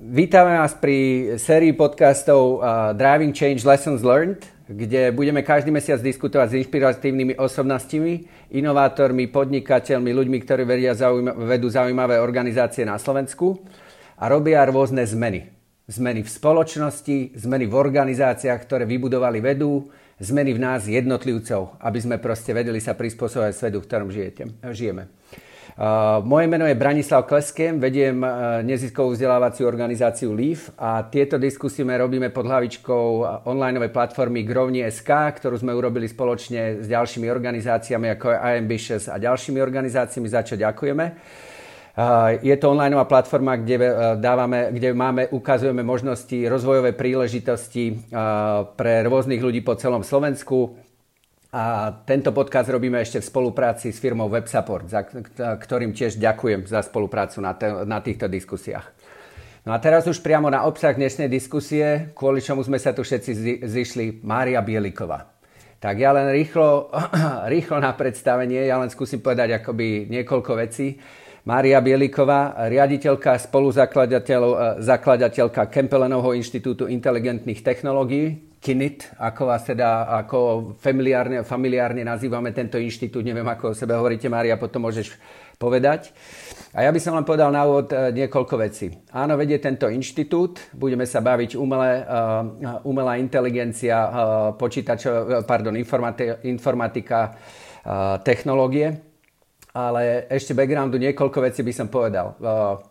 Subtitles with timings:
[0.00, 6.48] Vítame vás pri sérii podcastov uh, Driving Change Lessons Learned, kde budeme každý mesiac diskutovať
[6.48, 13.60] s inšpiratívnymi osobnostiami, inovátormi, podnikateľmi, ľuďmi, ktorí vedia zaujíma- vedú zaujímavé organizácie na Slovensku
[14.16, 15.52] a robia rôzne zmeny.
[15.84, 22.16] Zmeny v spoločnosti, zmeny v organizáciách, ktoré vybudovali vedú, zmeny v nás jednotlivcov, aby sme
[22.16, 25.12] proste vedeli sa prispôsobovať svetu, v ktorom žijete, žijeme.
[26.24, 32.34] Moje meno je Branislav Kleskem, vediem uh, neziskovú vzdelávaciu organizáciu LEAF a tieto diskusie robíme
[32.34, 33.06] pod hlavičkou
[33.46, 39.58] online platformy Grovni.sk, ktorú sme urobili spoločne s ďalšími organizáciami ako je iAmbitious a ďalšími
[39.62, 41.04] organizáciami, za čo ďakujeme.
[42.40, 43.76] Je to online platforma, kde,
[44.16, 47.98] dávame, kde máme, ukazujeme možnosti, rozvojové príležitosti
[48.78, 50.89] pre rôznych ľudí po celom Slovensku
[51.50, 55.02] a tento podcast robíme ešte v spolupráci s firmou WebSupport, za
[55.34, 58.86] ktorým tiež ďakujem za spoluprácu na, te, na týchto diskusiách.
[59.66, 63.66] No a teraz už priamo na obsah dnešnej diskusie, kvôli čomu sme sa tu všetci
[63.66, 65.26] zišli, Mária Bieliková.
[65.82, 66.94] Tak ja len rýchlo,
[67.54, 71.02] rýchlo na predstavenie, ja len skúsim povedať akoby niekoľko vecí.
[71.50, 82.04] Mária Bieliková, riaditeľka, spoluzakladateľka Kempelenovho inštitútu inteligentných technológií, KINIT, ako vás teda ako familiárne, familiárne
[82.04, 85.16] nazývame tento inštitút, neviem ako o sebe hovoríte, Mária, potom môžeš
[85.56, 86.12] povedať.
[86.76, 88.92] A ja by som vám povedal na úvod e, niekoľko vecí.
[89.16, 94.12] Áno, vedie tento inštitút, budeme sa baviť umelé, uh, umelá inteligencia, uh,
[94.54, 95.74] počítačo, pardon,
[96.44, 99.09] informatika, uh, technológie
[99.70, 102.34] ale ešte backgroundu niekoľko vecí by som povedal.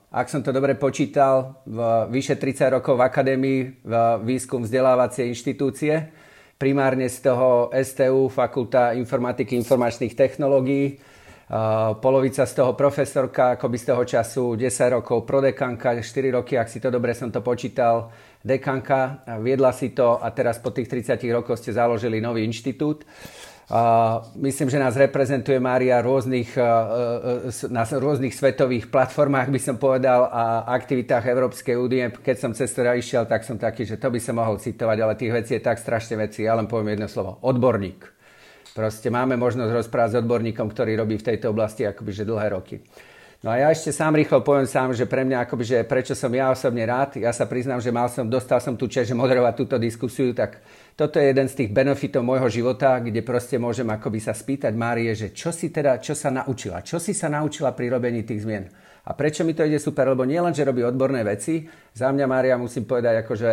[0.09, 1.59] Ak som to dobre počítal,
[2.07, 6.07] vyše 30 rokov v akadémii, v výskum vzdelávacie inštitúcie,
[6.56, 11.00] primárne z toho STU, Fakulta informatiky informačných technológií,
[12.00, 16.78] polovica z toho profesorka, akoby z toho času 10 rokov prodekanka, 4 roky, ak si
[16.78, 18.13] to dobre som to počítal,
[18.45, 23.03] dekanka, viedla si to a teraz po tých 30 rokoch ste založili nový inštitút.
[24.34, 26.62] Myslím, že nás reprezentuje Mária rôznych, e,
[27.53, 32.09] e, na rôznych svetových platformách, by som povedal, a aktivitách Európskej únie.
[32.09, 35.13] Keď som cez to išiel, tak som taký, že to by som mohol citovať, ale
[35.13, 36.50] tých vecí je tak strašne veci.
[36.50, 37.38] Ja len poviem jedno slovo.
[37.46, 38.09] Odborník.
[38.74, 42.81] Proste máme možnosť rozprávať s odborníkom, ktorý robí v tejto oblasti akoby že dlhé roky.
[43.40, 46.28] No a ja ešte sám rýchlo poviem sám, že pre mňa akoby, že prečo som
[46.28, 49.53] ja osobne rád, ja sa priznám, že mal som, dostal som tu čest, že moderovať
[49.56, 50.59] túto diskusiu, tak
[51.00, 55.16] toto je jeden z tých benefitov môjho života, kde proste môžem akoby sa spýtať Márie,
[55.16, 58.68] že čo si teda, čo sa naučila, čo si sa naučila pri robení tých zmien.
[59.08, 60.12] A prečo mi to ide super?
[60.12, 61.64] Lebo nie len, že robí odborné veci,
[61.96, 63.52] za mňa Mária musím povedať, akože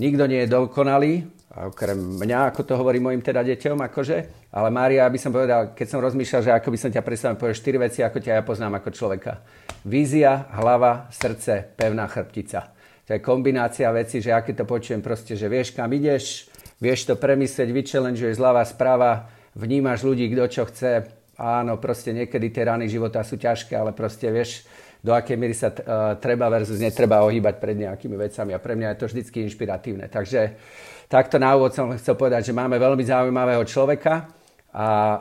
[0.00, 1.28] nikto nie je dokonalý,
[1.68, 4.48] okrem mňa, ako to hovorí mojim teda deťom, akože.
[4.56, 7.60] Ale Mária, aby som povedal, keď som rozmýšľal, že ako by som ťa predstavil, povedal
[7.60, 9.44] štyri veci, ako ťa ja poznám ako človeka.
[9.84, 12.72] Vízia, hlava, srdce, pevná chrbtica.
[13.04, 17.14] To je kombinácia veci, že aké to počujem proste, že vieš, kam ideš, vieš to
[17.18, 21.10] premyslieť, vychallengeuješ zľava, správa, vnímaš ľudí, kto čo chce.
[21.38, 24.66] Áno, proste niekedy tie rany života sú ťažké, ale proste vieš,
[24.98, 28.50] do akej miery sa uh, treba versus netreba ohýbať pred nejakými vecami.
[28.50, 30.10] A pre mňa je to vždycky inšpiratívne.
[30.10, 30.58] Takže
[31.06, 34.26] takto na úvod som chcel povedať, že máme veľmi zaujímavého človeka
[34.74, 35.16] a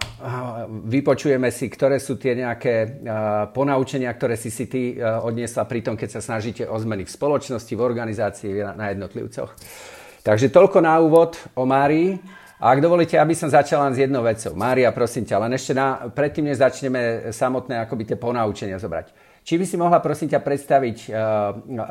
[0.68, 3.06] vypočujeme si, ktoré sú tie nejaké
[3.56, 7.72] ponaučenia, ktoré si si ty odniesla pri tom, keď sa snažíte o zmeny v spoločnosti,
[7.72, 9.54] v organizácii, na jednotlivcoch.
[10.28, 12.20] Takže toľko na úvod o Márii.
[12.60, 14.52] A ak dovolíte, aby som začal len s jednou vecou.
[14.60, 19.16] Mária, prosím ťa, len ešte na, predtým, než začneme samotné akoby tie ponaučenia zobrať.
[19.48, 21.16] Či by si mohla, prosím ťa, predstaviť uh,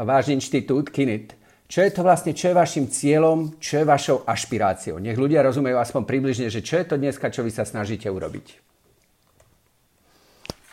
[0.05, 1.33] váš inštitút KINIT,
[1.65, 5.01] čo je to vlastne, čo je vašim cieľom, čo je vašou ašpiráciou?
[5.01, 8.76] Nech ľudia rozumejú aspoň približne, že čo je to dneska, čo vy sa snažíte urobiť.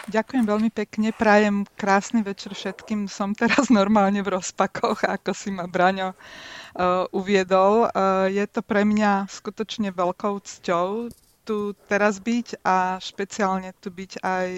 [0.04, 3.08] Ďakujem veľmi pekne, prajem krásny večer všetkým.
[3.08, 7.88] Som teraz normálne v rozpakoch, ako si ma Braňo uh, uviedol.
[7.88, 11.08] Uh, je to pre mňa skutočne veľkou cťou
[11.48, 14.50] tu teraz byť a špeciálne tu byť aj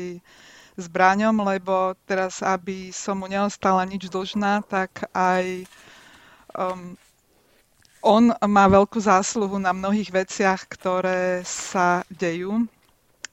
[0.81, 5.65] s Braňom, lebo teraz, aby som mu neostala nič dlžná, tak aj
[6.57, 6.97] um,
[8.01, 12.69] on má veľkú zásluhu na mnohých veciach, ktoré sa dejú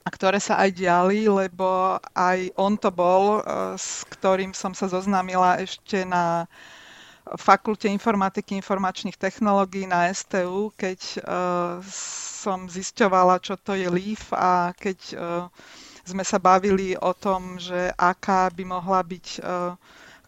[0.03, 4.91] a ktoré sa aj diali, lebo aj on to bol, uh, s ktorým som sa
[4.91, 6.51] zoznámila ešte na
[7.39, 11.23] fakulte informatiky informačných technológií na STU, keď
[12.43, 14.99] som zisťovala, čo to je LEAF a keď
[16.03, 19.39] sme sa bavili o tom, že aká by mohla byť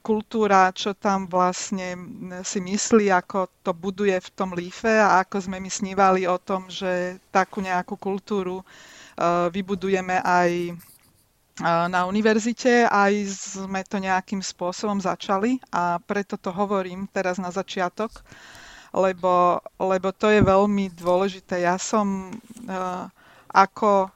[0.05, 1.99] kultúra, čo tam vlastne
[2.47, 6.71] si myslí, ako to buduje v tom lífe a ako sme my snívali o tom,
[6.71, 8.63] že takú nejakú kultúru
[9.51, 10.73] vybudujeme aj e,
[11.63, 18.11] na univerzite, aj sme to nejakým spôsobom začali a preto to hovorím teraz na začiatok,
[18.95, 21.67] lebo, lebo to je veľmi dôležité.
[21.67, 22.31] Ja som
[22.71, 23.11] uh,
[23.51, 24.11] ako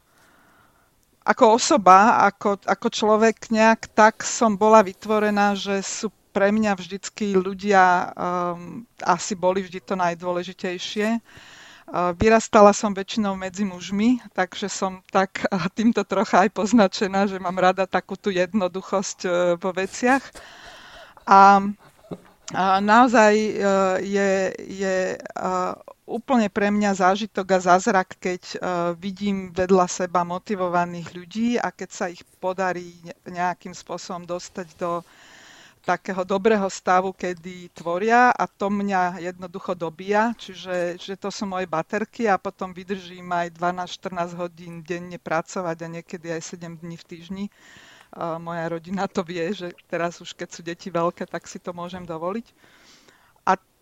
[1.28, 7.36] ako osoba, ako, ako človek nejak tak som bola vytvorená, že sú pre mňa vždycky
[7.36, 11.20] ľudia um, asi boli vždy to najdôležitejšie.
[11.20, 11.57] Uh,
[11.92, 15.44] vyrastala som väčšinou medzi mužmi, takže som tak
[15.78, 20.22] týmto trocha aj poznačená, že mám rada takú tú jednoduchosť uh, vo veciach.
[21.28, 21.60] A,
[22.80, 25.76] naozaj uh, je, je uh,
[26.08, 28.56] úplne pre mňa zážitok a zázrak, keď
[28.96, 32.96] vidím vedľa seba motivovaných ľudí a keď sa ich podarí
[33.28, 35.04] nejakým spôsobom dostať do
[35.82, 41.66] takého dobrého stavu, kedy tvoria a to mňa jednoducho dobíja, čiže že to sú moje
[41.70, 47.04] baterky a potom vydržím aj 12-14 hodín denne pracovať a niekedy aj 7 dní v
[47.04, 47.44] týždni.
[48.18, 52.08] Moja rodina to vie, že teraz už keď sú deti veľké, tak si to môžem
[52.08, 52.46] dovoliť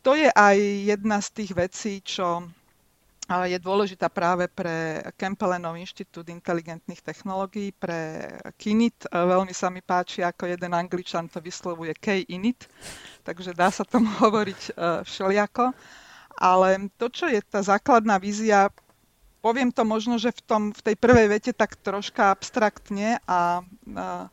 [0.06, 0.54] to je aj
[0.86, 2.46] jedna z tých vecí, čo
[3.26, 9.10] je dôležitá práve pre Kempelenov inštitút inteligentných technológií, pre KINIT.
[9.10, 12.70] Veľmi sa mi páči, ako jeden angličan to vyslovuje K-INIT,
[13.26, 14.70] takže dá sa tomu hovoriť e,
[15.02, 15.74] všelijako.
[16.38, 18.70] Ale to, čo je tá základná vízia,
[19.42, 24.30] poviem to možno, že v, tom, v tej prvej vete tak troška abstraktne, a, a,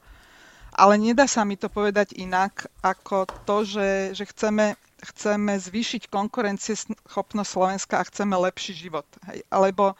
[0.73, 7.49] ale nedá sa mi to povedať inak, ako to, že, že chceme chceme zvýšiť konkurencieschopnosť
[7.49, 9.05] Slovenska a chceme lepší život.
[9.27, 9.43] Hej.
[9.51, 9.95] Alebo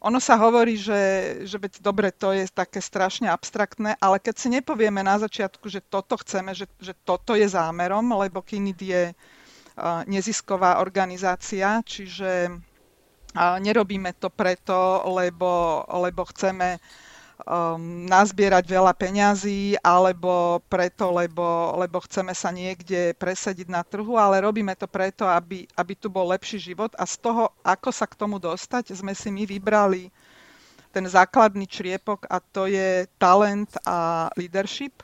[0.00, 1.00] ono sa hovorí, že,
[1.44, 5.84] že veď dobre, to je také strašne abstraktné, ale keď si nepovieme na začiatku, že
[5.84, 13.60] toto chceme, že, že toto je zámerom, lebo KINID je uh, nezisková organizácia, čiže uh,
[13.60, 16.80] nerobíme to preto, lebo, lebo chceme
[17.44, 24.44] um, nazbierať veľa peňazí alebo preto, lebo, lebo chceme sa niekde presadiť na trhu, ale
[24.44, 28.18] robíme to preto, aby, aby tu bol lepší život a z toho, ako sa k
[28.18, 30.12] tomu dostať, sme si my vybrali
[30.90, 35.02] ten základný čriepok a to je talent a leadership.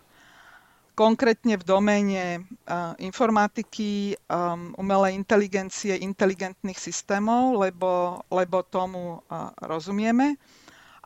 [0.96, 10.40] Konkrétne v doméne uh, informatiky, um, umelej inteligencie, inteligentných systémov, lebo, lebo tomu uh, rozumieme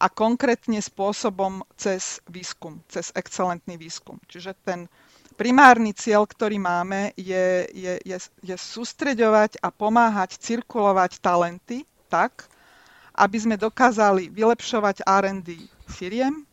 [0.00, 4.16] a konkrétne spôsobom cez výskum, cez excelentný výskum.
[4.24, 4.88] Čiže ten
[5.36, 12.48] primárny cieľ, ktorý máme, je, je, je, je sústreďovať a pomáhať cirkulovať talenty tak,
[13.20, 16.48] aby sme dokázali vylepšovať R&D firiem,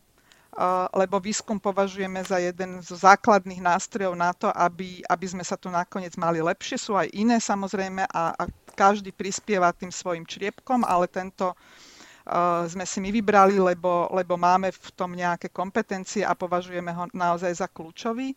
[0.92, 5.70] lebo výskum považujeme za jeden zo základných nástrojov na to, aby, aby sme sa tu
[5.70, 6.82] nakoniec mali lepšie.
[6.82, 11.54] Sú aj iné samozrejme a, a každý prispieva tým svojim čriepkom, ale tento
[12.68, 17.64] sme si my vybrali, lebo, lebo máme v tom nejaké kompetencie a považujeme ho naozaj
[17.64, 18.36] za kľúčový.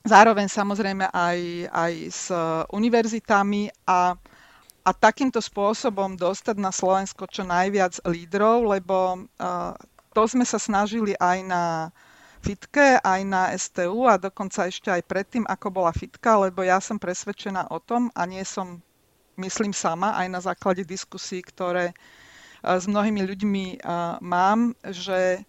[0.00, 1.38] Zároveň samozrejme aj,
[1.68, 2.24] aj s
[2.72, 4.16] univerzitami a,
[4.80, 9.76] a takýmto spôsobom dostať na Slovensko čo najviac lídrov, lebo uh,
[10.16, 11.64] to sme sa snažili aj na
[12.40, 16.96] fitke, aj na STU a dokonca ešte aj predtým, ako bola fitka, lebo ja som
[16.96, 18.80] presvedčená o tom a nie som,
[19.36, 21.92] myslím sama, aj na základe diskusí, ktoré
[22.60, 23.64] s mnohými ľuďmi
[24.20, 25.44] mám, že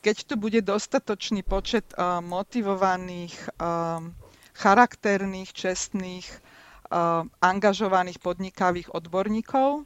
[0.00, 1.84] keď tu bude dostatočný počet
[2.22, 3.34] motivovaných,
[4.58, 6.26] charakterných, čestných,
[7.42, 9.84] angažovaných, podnikavých odborníkov,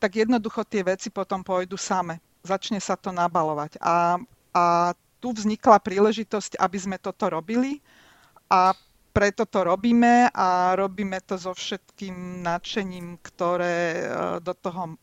[0.00, 2.22] tak jednoducho tie veci potom pôjdu same.
[2.40, 3.76] Začne sa to nabalovať.
[3.84, 4.16] A,
[4.56, 4.64] a
[5.20, 7.84] tu vznikla príležitosť, aby sme toto robili
[8.48, 8.72] a
[9.10, 14.08] preto to robíme a robíme to so všetkým nadšením, ktoré
[14.40, 14.96] do toho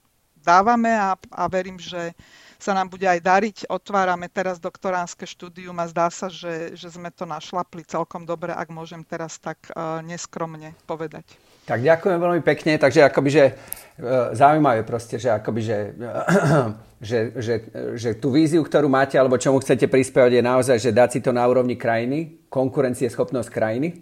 [0.48, 2.16] dávame a, a verím, že
[2.58, 3.58] sa nám bude aj dariť.
[3.70, 8.72] Otvárame teraz doktoránske štúdium a zdá sa, že, že sme to našlapli celkom dobre, ak
[8.74, 11.38] môžem teraz tak uh, neskromne povedať.
[11.70, 12.82] Tak ďakujem veľmi pekne.
[12.82, 15.78] Takže akoby, že uh, zaujímavé proste, že akoby, že,
[17.10, 17.56] že, že,
[17.94, 21.30] že tú víziu, ktorú máte, alebo čomu chcete prispievať, je naozaj, že dať si to
[21.30, 24.02] na úrovni krajiny, konkurencieschopnosť krajiny,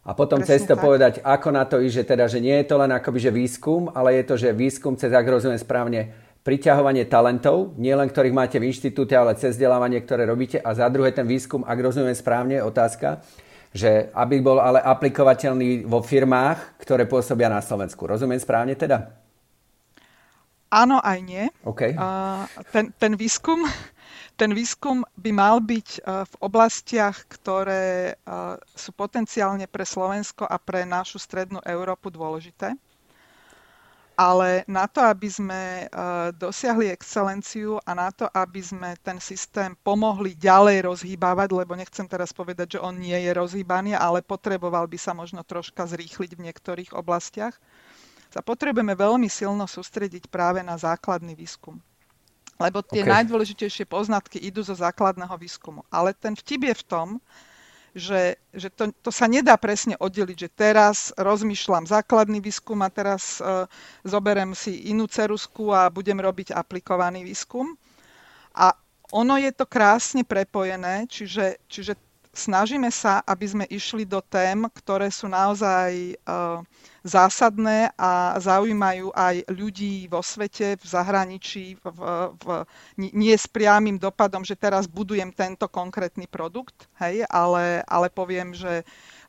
[0.00, 0.82] a potom Presne cez to tak.
[0.82, 3.92] povedať, ako na to ísť, že teda, že nie je to len akoby, že výskum,
[3.92, 8.72] ale je to, že výskum cez, ak rozumiem správne, priťahovanie talentov, nielen ktorých máte v
[8.72, 10.56] inštitúte, ale cez vzdelávanie, ktoré robíte.
[10.56, 13.20] A za druhé ten výskum, ak rozumiem správne, otázka,
[13.76, 18.08] že aby bol ale aplikovateľný vo firmách, ktoré pôsobia na Slovensku.
[18.08, 19.14] Rozumiem správne teda?
[20.70, 21.44] Áno, aj nie.
[21.66, 21.98] Okay.
[22.70, 23.66] ten, ten, výskum,
[24.40, 28.24] ten výskum by mal byť e, v oblastiach, ktoré e,
[28.72, 32.72] sú potenciálne pre Slovensko a pre našu strednú Európu dôležité
[34.20, 35.84] ale na to, aby sme e,
[36.36, 42.28] dosiahli excelenciu a na to, aby sme ten systém pomohli ďalej rozhýbavať, lebo nechcem teraz
[42.36, 46.90] povedať, že on nie je rozhýbaný, ale potreboval by sa možno troška zrýchliť v niektorých
[46.92, 47.56] oblastiach,
[48.28, 51.80] sa potrebujeme veľmi silno sústrediť práve na základný výskum.
[52.60, 53.24] Lebo tie okay.
[53.24, 55.80] najdôležitejšie poznatky idú zo základného výskumu.
[55.88, 57.08] Ale ten vtip je v tom,
[57.96, 63.42] že, že to, to sa nedá presne oddeliť, že teraz rozmýšľam základný výskum a teraz
[63.42, 63.66] uh,
[64.06, 67.74] zoberem si inú cerusku a budem robiť aplikovaný výskum.
[68.54, 68.76] A
[69.10, 71.98] ono je to krásne prepojené, čiže, čiže
[72.30, 76.62] snažíme sa, aby sme išli do tém, ktoré sú naozaj uh,
[77.02, 81.86] zásadné a zaujímajú aj ľudí vo svete, v zahraničí, v,
[82.38, 82.46] v,
[82.96, 88.84] nie s priamým dopadom, že teraz budujem tento konkrétny produkt, hej, ale, ale poviem, že
[88.84, 89.19] um,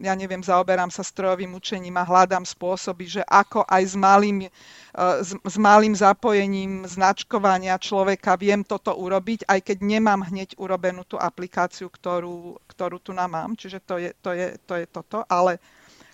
[0.00, 5.20] ja neviem, zaoberám sa strojovým učením a hľadám spôsoby, že ako aj s malým, uh,
[5.20, 11.20] s, s malým zapojením značkovania človeka viem toto urobiť, aj keď nemám hneď urobenú tú
[11.20, 13.52] aplikáciu, ktorú, ktorú tu nám mám.
[13.54, 15.22] Čiže to je, to je, to je toto.
[15.28, 15.60] Ale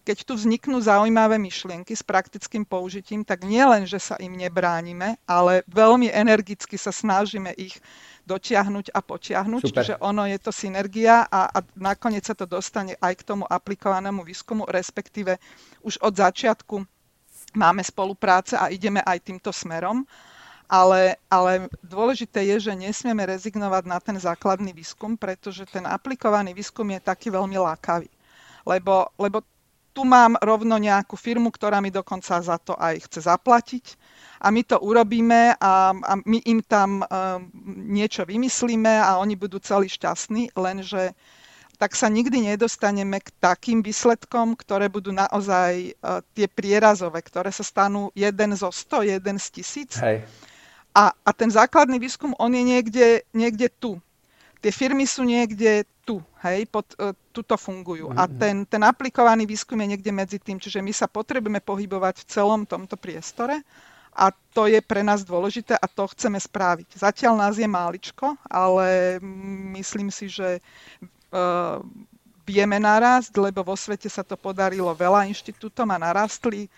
[0.06, 5.66] keď tu vzniknú zaujímavé myšlienky s praktickým použitím, tak nielen, že sa im nebránime, ale
[5.66, 7.74] veľmi energicky sa snažíme ich
[8.22, 9.62] dotiahnuť a potiahnuť.
[9.66, 9.82] Super.
[9.82, 14.22] Čiže ono je to synergia a, a nakoniec sa to dostane aj k tomu aplikovanému
[14.22, 15.42] výskumu, respektíve
[15.82, 16.86] už od začiatku
[17.58, 20.06] máme spolupráce a ideme aj týmto smerom.
[20.66, 26.90] Ale, ale dôležité je, že nesmieme rezignovať na ten základný výskum, pretože ten aplikovaný výskum
[26.90, 28.10] je taký veľmi lákavý.
[28.66, 29.46] Lebo, lebo
[29.96, 33.96] tu mám rovno nejakú firmu, ktorá mi dokonca za to aj chce zaplatiť
[34.44, 39.56] a my to urobíme a, a my im tam uh, niečo vymyslíme a oni budú
[39.56, 41.16] celí šťastní, lenže
[41.80, 47.64] tak sa nikdy nedostaneme k takým výsledkom, ktoré budú naozaj uh, tie prierazové, ktoré sa
[47.64, 49.96] stanú jeden zo 100, jeden z tisíc.
[49.96, 50.28] Hej.
[50.92, 54.00] A, a ten základný výskum, on je niekde, niekde tu.
[54.60, 58.14] Tie firmy sú niekde tu, hej, pod, uh, tuto fungujú.
[58.14, 58.22] Mm-hmm.
[58.22, 62.28] A ten, ten aplikovaný výskum je niekde medzi tým, čiže my sa potrebujeme pohybovať v
[62.30, 63.66] celom tomto priestore
[64.16, 66.96] a to je pre nás dôležité a to chceme spraviť.
[66.96, 69.18] Zatiaľ nás je máličko, ale
[69.76, 70.64] myslím si, že
[71.34, 71.84] uh,
[72.48, 76.70] vieme narásť, lebo vo svete sa to podarilo veľa inštitútom a narastli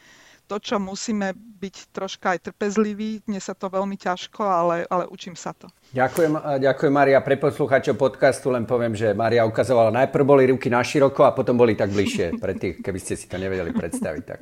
[0.48, 3.28] to, čo musíme byť troška aj trpezliví.
[3.28, 5.68] Dnes sa to veľmi ťažko, ale, ale učím sa to.
[5.92, 7.20] Ďakujem, ďakujem Maria.
[7.20, 11.60] Pre poslucháčov podcastu len poviem, že Maria ukazovala, najprv boli ruky na široko a potom
[11.60, 14.24] boli tak bližšie pre tých, keby ste si to nevedeli predstaviť.
[14.24, 14.40] Tak.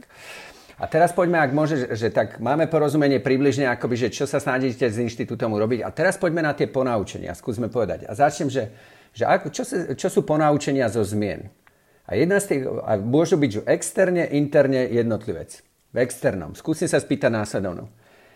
[0.77, 4.87] A teraz poďme, ak môže, že tak máme porozumenie približne, akoby, že čo sa snažíte
[4.87, 5.83] s inštitútom urobiť.
[5.83, 7.35] A teraz poďme na tie ponaučenia.
[7.35, 8.07] Skúsme povedať.
[8.07, 8.71] A začnem, že,
[9.17, 11.49] že ako, čo, sa, čo sú ponaučenia zo zmien?
[12.07, 15.66] A jedna z tých, a môžu byť externe, interne jednotlivec
[15.97, 16.53] v externom.
[16.53, 17.89] Skúsim sa spýtať následovnú.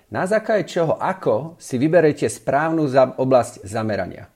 [0.08, 2.88] Na základe čoho, ako si vyberete správnu
[3.20, 4.32] oblasť zamerania?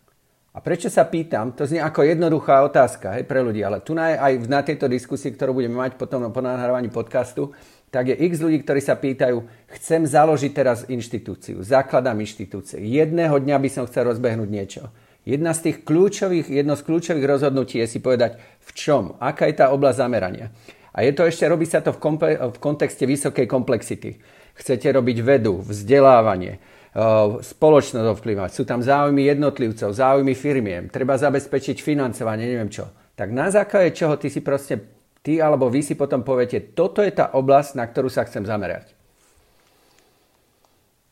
[0.54, 4.14] A prečo sa pýtam, to znie ako jednoduchá otázka hej, pre ľudí, ale tu na,
[4.14, 7.50] aj na tejto diskusii, ktorú budeme mať potom po nahrávaní podcastu,
[7.90, 9.43] tak je x ľudí, ktorí sa pýtajú,
[9.75, 14.95] chcem založiť teraz inštitúciu, zakladám inštitúciu, jedného dňa by som chcel rozbehnúť niečo.
[15.26, 19.59] Jedna z tých kľúčových, jedno z kľúčových rozhodnutí je si povedať, v čom, aká je
[19.59, 20.54] tá oblasť zamerania.
[20.95, 24.23] A je to ešte, robí sa to v, komple- v kontexte vysokej komplexity.
[24.55, 27.01] Chcete robiť vedu, vzdelávanie, eh,
[27.43, 32.87] spoločnosť ovplyvať, sú tam záujmy jednotlivcov, záujmy firmiem, treba zabezpečiť financovanie, neviem čo.
[33.19, 34.79] Tak na základe čoho ty si proste,
[35.27, 38.95] ty alebo vy si potom poviete, toto je tá oblasť, na ktorú sa chcem zamerať.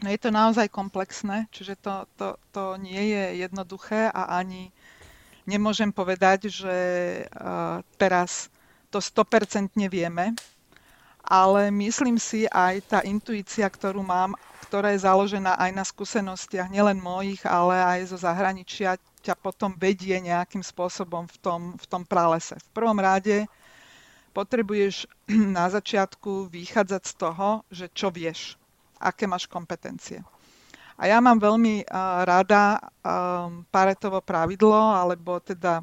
[0.02, 4.74] No je to naozaj komplexné, čiže to, to, to nie je jednoduché a ani
[5.46, 6.76] nemôžem povedať, že
[7.30, 8.50] uh, teraz
[8.92, 10.36] to 100% vieme,
[11.24, 14.36] ale myslím si aj tá intuícia, ktorú mám,
[14.68, 20.18] ktorá je založená aj na skúsenostiach nielen mojich, ale aj zo zahraničia, ťa potom vedie
[20.20, 22.58] nejakým spôsobom v tom, v tom pralese.
[22.58, 23.46] V prvom rade
[24.34, 25.06] potrebuješ
[25.56, 28.60] na začiatku vychádzať z toho, že čo vieš,
[28.98, 30.20] aké máš kompetencie.
[31.00, 35.80] A ja mám veľmi uh, rada um, Paretovo pravidlo, alebo teda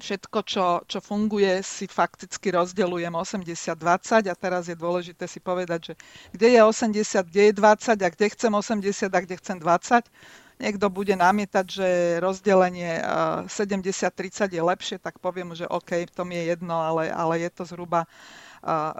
[0.00, 5.94] všetko, čo, čo funguje, si fakticky rozdeľujem 80-20 a teraz je dôležité si povedať, že
[6.32, 10.08] kde je 80, kde je 20 a kde chcem 80 a kde chcem 20.
[10.60, 11.88] niekto bude namietať, že
[12.20, 13.00] rozdelenie
[13.48, 17.64] 70-30 je lepšie, tak poviem, že OK, to mi je jedno, ale, ale je to
[17.64, 18.04] zhruba,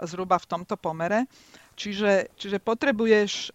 [0.05, 1.29] zhruba v tomto pomere.
[1.77, 3.53] Čiže, čiže potrebuješ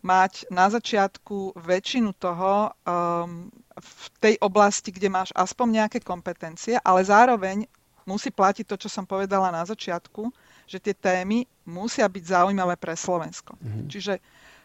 [0.00, 7.04] mať na začiatku väčšinu toho um, v tej oblasti, kde máš aspoň nejaké kompetencie, ale
[7.04, 7.68] zároveň
[8.08, 10.32] musí platiť to, čo som povedala na začiatku,
[10.64, 13.54] že tie témy musia byť zaujímavé pre Slovensko.
[13.60, 13.86] Mm-hmm.
[13.92, 14.14] Čiže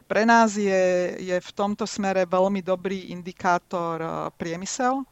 [0.07, 5.03] pre nás je, je v tomto smere veľmi dobrý indikátor uh, priemysel.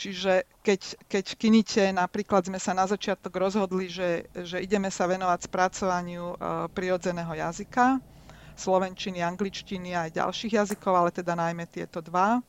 [0.00, 0.80] Čiže keď,
[1.12, 6.24] keď v Kinite napríklad sme sa na začiatok rozhodli, že, že ideme sa venovať spracovaniu
[6.36, 8.00] uh, prirodzeného jazyka,
[8.60, 12.44] slovenčiny, angličtiny a aj ďalších jazykov, ale teda najmä tieto dva.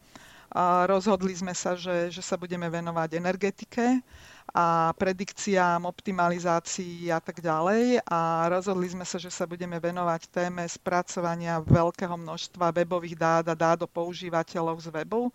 [0.51, 4.03] A rozhodli sme sa, že, že sa budeme venovať energetike
[4.51, 8.03] a predikciám, optimalizácii a tak ďalej.
[8.03, 13.55] A rozhodli sme sa, že sa budeme venovať téme spracovania veľkého množstva webových dát a
[13.55, 15.31] dát do používateľov z webu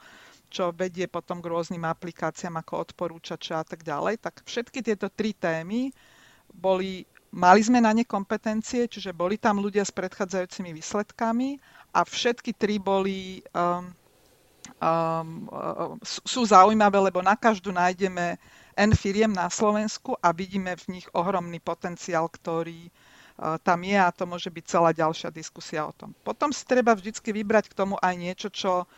[0.47, 4.23] čo vedie potom k rôznym aplikáciám ako odporúčača a tak ďalej.
[4.23, 5.91] Tak všetky tieto tri témy
[6.55, 7.03] boli
[7.35, 11.59] Mali sme na ne kompetencie, čiže boli tam ľudia s predchádzajúcimi výsledkami
[11.93, 13.93] a všetky tri boli, um,
[14.81, 18.41] um, um, sú zaujímavé, lebo na každú nájdeme
[18.77, 24.09] N firiem na Slovensku a vidíme v nich ohromný potenciál, ktorý uh, tam je a
[24.13, 26.17] to môže byť celá ďalšia diskusia o tom.
[26.25, 28.89] Potom si treba vždy vybrať k tomu aj niečo, čo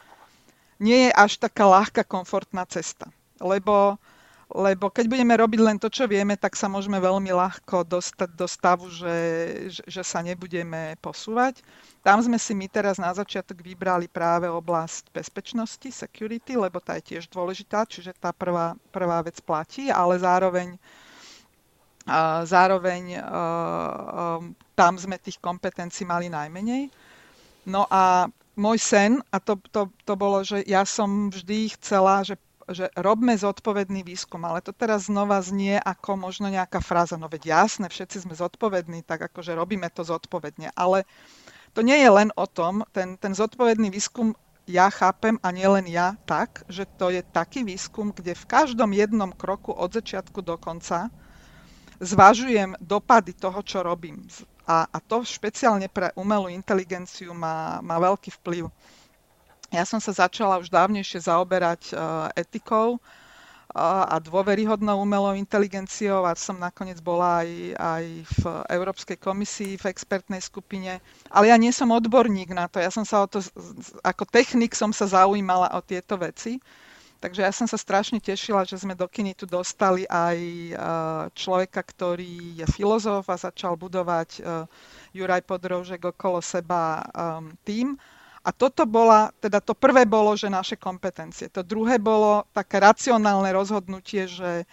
[0.78, 3.10] nie je až taká ľahká, komfortná cesta.
[3.42, 3.98] Lebo
[4.48, 8.48] lebo keď budeme robiť len to, čo vieme, tak sa môžeme veľmi ľahko dostať do
[8.48, 9.16] stavu, že,
[9.68, 11.60] že, sa nebudeme posúvať.
[12.00, 17.12] Tam sme si my teraz na začiatok vybrali práve oblasť bezpečnosti, security, lebo tá je
[17.12, 20.80] tiež dôležitá, čiže tá prvá, prvá vec platí, ale zároveň,
[22.48, 23.20] zároveň
[24.72, 26.88] tam sme tých kompetencií mali najmenej.
[27.68, 32.40] No a môj sen, a to, to, to bolo, že ja som vždy chcela, že
[32.68, 37.48] že robme zodpovedný výskum, ale to teraz znova znie ako možno nejaká fráza, no veď
[37.48, 41.08] jasné, všetci sme zodpovední, tak akože robíme to zodpovedne, ale
[41.72, 44.36] to nie je len o tom, ten, ten zodpovedný výskum
[44.68, 49.32] ja chápem a nielen ja tak, že to je taký výskum, kde v každom jednom
[49.32, 51.08] kroku od začiatku do konca
[52.04, 54.28] zvažujem dopady toho, čo robím.
[54.68, 58.68] A, a to špeciálne pre umelú inteligenciu má, má veľký vplyv.
[59.68, 63.00] Ja som sa začala už dávnejšie zaoberať uh, etikou uh,
[64.08, 70.40] a dôveryhodnou umelou inteligenciou a som nakoniec bola aj, aj v Európskej komisii, v expertnej
[70.40, 71.04] skupine.
[71.28, 72.80] Ale ja nie som odborník na to.
[72.80, 73.44] Ja som sa o to,
[74.00, 76.56] ako technik som sa zaujímala o tieto veci.
[77.18, 80.38] Takže ja som sa strašne tešila, že sme do Kinitu dostali aj
[81.34, 84.38] človeka, ktorý je filozof a začal budovať
[85.10, 87.02] Juraj Podroužek okolo seba
[87.66, 87.98] tým.
[88.48, 91.52] A toto bola, teda to prvé bolo, že naše kompetencie.
[91.52, 94.64] To druhé bolo také racionálne rozhodnutie, že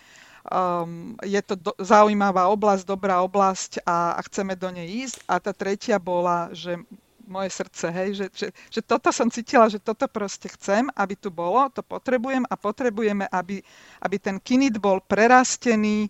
[0.47, 5.27] um, je to do, zaujímavá oblasť, dobrá oblasť a, a chceme do nej ísť.
[5.27, 6.79] A tá tretia bola, že
[7.27, 11.27] moje srdce, hej, že, že, že toto som cítila, že toto proste chcem, aby tu
[11.33, 13.59] bolo, to potrebujem a potrebujeme, aby,
[13.99, 16.07] aby ten kinit bol prerastený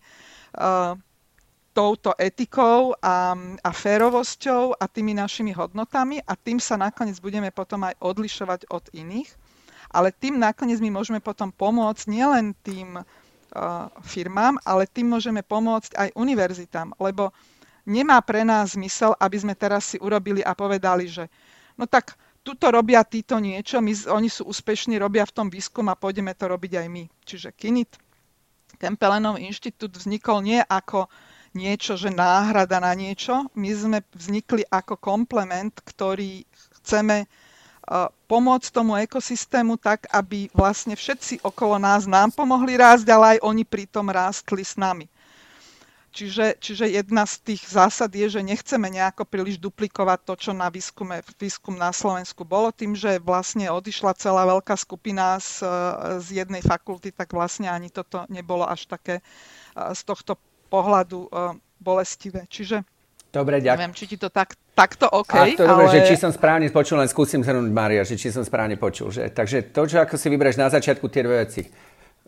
[0.60, 0.93] uh,
[1.75, 7.83] touto etikou a, a férovosťou a tými našimi hodnotami a tým sa nakoniec budeme potom
[7.83, 9.27] aj odlišovať od iných.
[9.91, 13.03] Ale tým nakoniec my môžeme potom pomôcť nielen tým uh,
[14.07, 17.35] firmám, ale tým môžeme pomôcť aj univerzitám, lebo
[17.83, 21.27] nemá pre nás zmysel, aby sme teraz si urobili a povedali, že
[21.75, 25.99] no tak tuto robia títo niečo, my, oni sú úspešní, robia v tom výskum a
[25.99, 27.03] pôjdeme to robiť aj my.
[27.25, 27.91] Čiže KINIT,
[28.77, 31.07] Kempelenov inštitút vznikol nie ako
[31.55, 33.47] niečo, že náhrada na niečo.
[33.55, 36.43] My sme vznikli ako komplement, ktorý
[36.83, 37.27] chceme e,
[38.27, 43.63] pomôcť tomu ekosystému tak, aby vlastne všetci okolo nás nám pomohli rásť, ale aj oni
[43.63, 45.07] pritom rástli s nami.
[46.15, 50.71] Čiže, čiže jedna z tých zásad je, že nechceme nejako príliš duplikovať to, čo na
[50.71, 52.71] výskume, výskum na Slovensku bolo.
[52.71, 55.59] Tým, že vlastne odišla celá veľká skupina z,
[56.23, 59.23] z jednej fakulty, tak vlastne ani toto nebolo až také e,
[59.91, 60.39] z tohto
[60.75, 62.43] pohľadu uh, bolestivé.
[62.51, 62.83] Čiže
[63.35, 63.75] Dobre, ďakujem.
[63.75, 65.71] Neviem, či ti to tak, takto OK, Ach, to ale...
[65.75, 69.11] dobre, že či som správne počul, len skúsim zhrnúť, Mária, že či som správne počul.
[69.11, 71.67] Že, takže to, čo ako si vybereš na začiatku tie dve veci.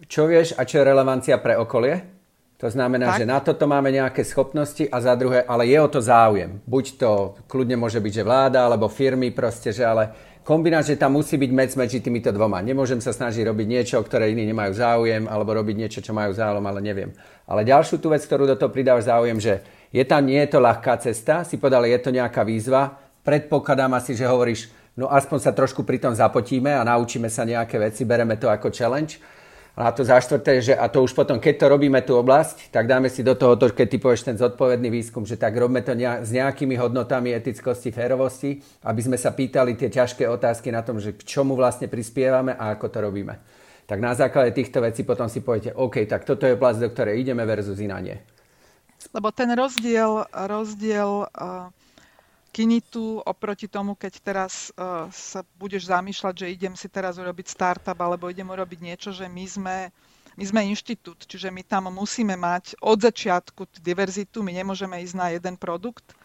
[0.03, 2.17] Čo vieš a čo je relevancia pre okolie?
[2.59, 3.23] To znamená, tak.
[3.23, 6.59] že na toto máme nejaké schopnosti a za druhé, ale je o to záujem.
[6.67, 7.11] Buď to
[7.47, 10.11] kľudne môže byť, že vláda, alebo firmy proste, že ale
[10.47, 12.63] kombinát, že tam musí byť med medzi týmito dvoma.
[12.63, 16.63] Nemôžem sa snažiť robiť niečo, ktoré iní nemajú záujem, alebo robiť niečo, čo majú záujem,
[16.63, 17.11] ale neviem.
[17.43, 19.59] Ale ďalšiu tú vec, ktorú do toho pridávaš záujem, že
[19.91, 22.95] je tam, nie je to ľahká cesta, si povedal, je to nejaká výzva,
[23.27, 27.75] predpokladám asi, že hovoríš, no aspoň sa trošku pri tom zapotíme a naučíme sa nejaké
[27.75, 29.19] veci, bereme to ako challenge.
[29.77, 32.89] A to za štvrté, že a to už potom, keď to robíme tú oblasť, tak
[32.89, 35.93] dáme si do toho, to, keď ty povieš ten zodpovedný výskum, že tak robíme to
[35.93, 38.57] nejak, s nejakými hodnotami etickosti, férovosti,
[38.89, 42.73] aby sme sa pýtali tie ťažké otázky na tom, že k čomu vlastne prispievame a
[42.73, 43.37] ako to robíme.
[43.85, 47.21] Tak na základe týchto vecí potom si poviete, OK, tak toto je oblasť, do ktorej
[47.21, 48.17] ideme versus iná nie.
[49.13, 51.76] Lebo ten rozdiel, rozdiel uh
[52.57, 58.01] Kinitu oproti tomu, keď teraz uh, sa budeš zamýšľať, že idem si teraz urobiť startup
[58.01, 59.77] alebo idem urobiť niečo, že my sme,
[60.33, 65.37] my sme inštitút, čiže my tam musíme mať od začiatku diverzitu, my nemôžeme ísť na
[65.37, 66.17] jeden produkt,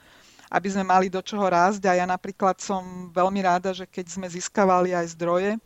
[0.48, 1.84] aby sme mali do čoho rásť.
[1.92, 5.60] A ja napríklad som veľmi ráda, že keď sme získavali aj zdroje,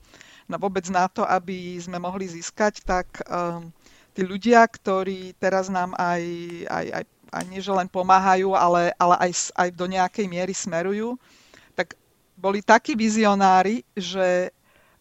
[0.50, 3.70] no vôbec na to, aby sme mohli získať, tak um,
[4.18, 6.22] tí ľudia, ktorí teraz nám aj,
[6.66, 11.19] aj, aj a nie že len pomáhajú, ale, ale aj, aj do nejakej miery smerujú,
[11.75, 11.99] tak
[12.37, 14.51] boli takí vizionári, že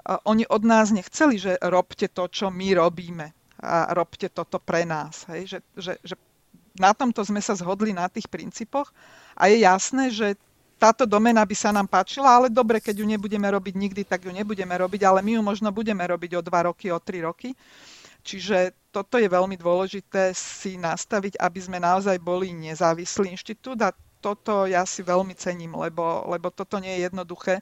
[0.05, 5.25] oni od nás nechceli, že robte to, čo my robíme a robte toto pre nás.
[5.33, 5.57] Hej?
[5.57, 6.15] Že, že, že
[6.77, 8.93] na tomto sme sa zhodli na tých princípoch
[9.33, 10.37] a je jasné, že
[10.75, 14.31] táto domena by sa nám páčila, ale dobre, keď ju nebudeme robiť nikdy, tak ju
[14.35, 17.55] nebudeme robiť, ale my ju možno budeme robiť o dva roky, o tri roky.
[18.25, 24.65] Čiže toto je veľmi dôležité si nastaviť, aby sme naozaj boli nezávislý inštitút a toto
[24.65, 27.61] ja si veľmi cením, lebo, lebo toto nie je jednoduché,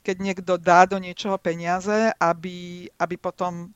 [0.00, 3.68] keď niekto dá do niečoho peniaze, aby, aby potom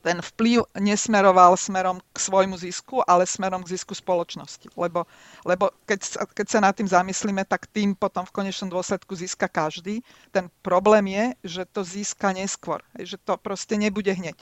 [0.00, 4.72] ten vplyv nesmeroval smerom k svojmu zisku, ale smerom k zisku spoločnosti.
[4.78, 5.04] Lebo,
[5.44, 10.00] lebo keď, keď sa nad tým zamyslíme, tak tým potom v konečnom dôsledku získa každý.
[10.30, 14.38] Ten problém je, že to získa neskôr, že to proste nebude hneď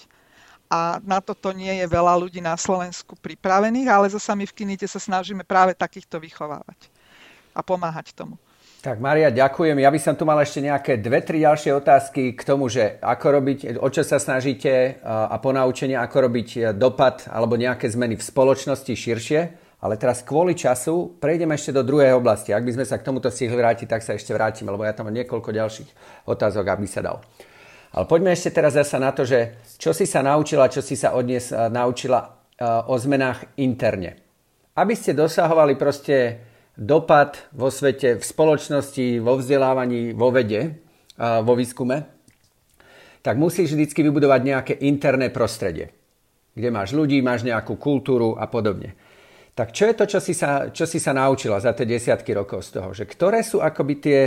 [0.68, 4.84] a na toto nie je veľa ľudí na Slovensku pripravených, ale zase my v Kinite
[4.84, 6.92] sa snažíme práve takýchto vychovávať
[7.56, 8.36] a pomáhať tomu.
[8.78, 9.74] Tak Maria, ďakujem.
[9.82, 13.26] Ja by som tu mal ešte nejaké dve, tri ďalšie otázky k tomu, že ako
[13.42, 18.94] robiť, o čo sa snažíte a ponaučenie, ako robiť dopad alebo nejaké zmeny v spoločnosti
[18.94, 19.40] širšie.
[19.78, 22.50] Ale teraz kvôli času prejdeme ešte do druhej oblasti.
[22.50, 25.06] Ak by sme sa k tomuto stihli vrátiť, tak sa ešte vrátime, lebo ja tam
[25.06, 25.90] mám niekoľko ďalších
[26.26, 27.22] otázok, aby sa dal.
[27.92, 31.16] Ale poďme ešte teraz zase na to, že čo si sa naučila, čo si sa
[31.16, 34.20] odnes uh, naučila uh, o zmenách interne.
[34.76, 36.44] Aby ste dosahovali proste
[36.76, 40.78] dopad vo svete, v spoločnosti, vo vzdelávaní, vo vede,
[41.16, 42.18] uh, vo výskume,
[43.24, 45.90] tak musíš vždy vybudovať nejaké interné prostredie,
[46.54, 48.94] kde máš ľudí, máš nejakú kultúru a podobne.
[49.58, 52.70] Tak čo je to, čo si sa, čo si sa naučila za tie desiatky rokov
[52.70, 52.94] z toho?
[52.94, 54.20] Že ktoré sú akoby tie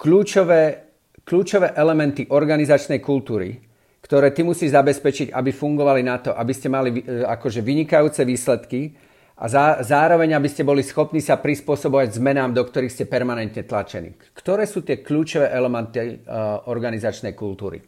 [0.00, 0.89] kľúčové
[1.24, 3.60] kľúčové elementy organizačnej kultúry,
[4.00, 8.96] ktoré ty musíš zabezpečiť, aby fungovali na to, aby ste mali e, akože vynikajúce výsledky
[9.40, 14.12] a zá, zároveň, aby ste boli schopní sa prispôsobovať zmenám, do ktorých ste permanentne tlačení.
[14.36, 17.80] Ktoré sú tie kľúčové elementy uh, organizačnej kultúry?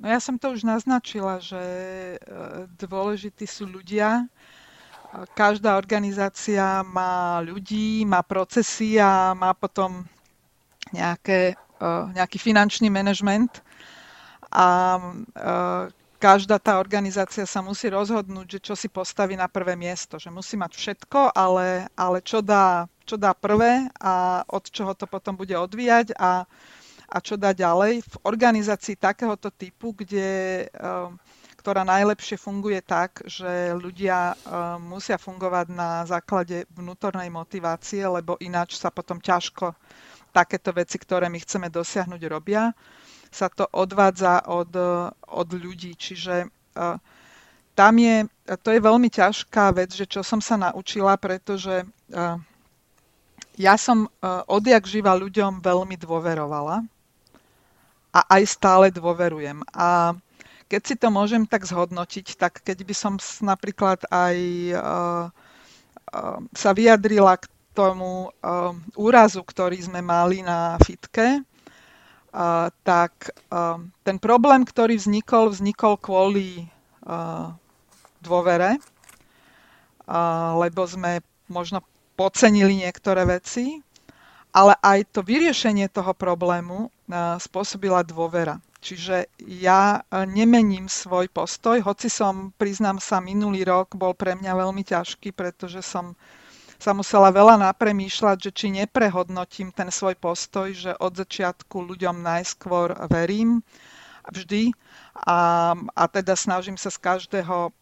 [0.00, 2.18] No ja som to už naznačila, že e,
[2.76, 4.28] dôležití sú ľudia.
[5.32, 10.04] Každá organizácia má ľudí, má procesy a má potom
[10.94, 13.62] nejaké, uh, nejaký finančný manažment
[14.52, 15.84] a uh,
[16.16, 20.56] každá tá organizácia sa musí rozhodnúť, že čo si postaví na prvé miesto, že musí
[20.56, 25.52] mať všetko, ale, ale čo, dá, čo dá prvé a od čoho to potom bude
[25.52, 26.48] odvíjať a,
[27.06, 28.00] a čo dá ďalej.
[28.00, 31.12] V organizácii takéhoto typu, kde, uh,
[31.66, 34.38] ktorá najlepšie funguje tak, že ľudia
[34.78, 39.74] musia fungovať na základe vnútornej motivácie, lebo ináč sa potom ťažko
[40.36, 42.76] takéto veci, ktoré my chceme dosiahnuť, robia,
[43.32, 44.68] sa to odvádza od,
[45.24, 45.96] od ľudí.
[45.96, 47.00] Čiže uh,
[47.72, 48.28] tam je,
[48.60, 52.36] to je veľmi ťažká vec, že čo som sa naučila, pretože uh,
[53.56, 56.84] ja som uh, odjak živa ľuďom veľmi dôverovala
[58.12, 59.64] a aj stále dôverujem.
[59.72, 60.12] A
[60.68, 64.36] keď si to môžem tak zhodnotiť, tak keď by som napríklad aj
[66.54, 74.16] sa vyjadrila k tomu uh, úrazu, ktorý sme mali na fitke, uh, tak uh, ten
[74.16, 76.64] problém, ktorý vznikol, vznikol kvôli
[77.04, 77.52] uh,
[78.24, 81.20] dôvere, uh, lebo sme
[81.52, 81.84] možno
[82.16, 83.84] podcenili niektoré veci,
[84.56, 88.56] ale aj to vyriešenie toho problému uh, spôsobila dôvera.
[88.86, 94.86] Čiže ja nemením svoj postoj, hoci som, priznám sa, minulý rok bol pre mňa veľmi
[94.86, 96.14] ťažký, pretože som
[96.76, 102.92] sa musela veľa napremýšľať, že či neprehodnotím ten svoj postoj, že od začiatku ľuďom najskôr
[103.08, 103.64] verím
[104.28, 104.74] vždy
[105.16, 107.72] a, a teda snažím sa z každého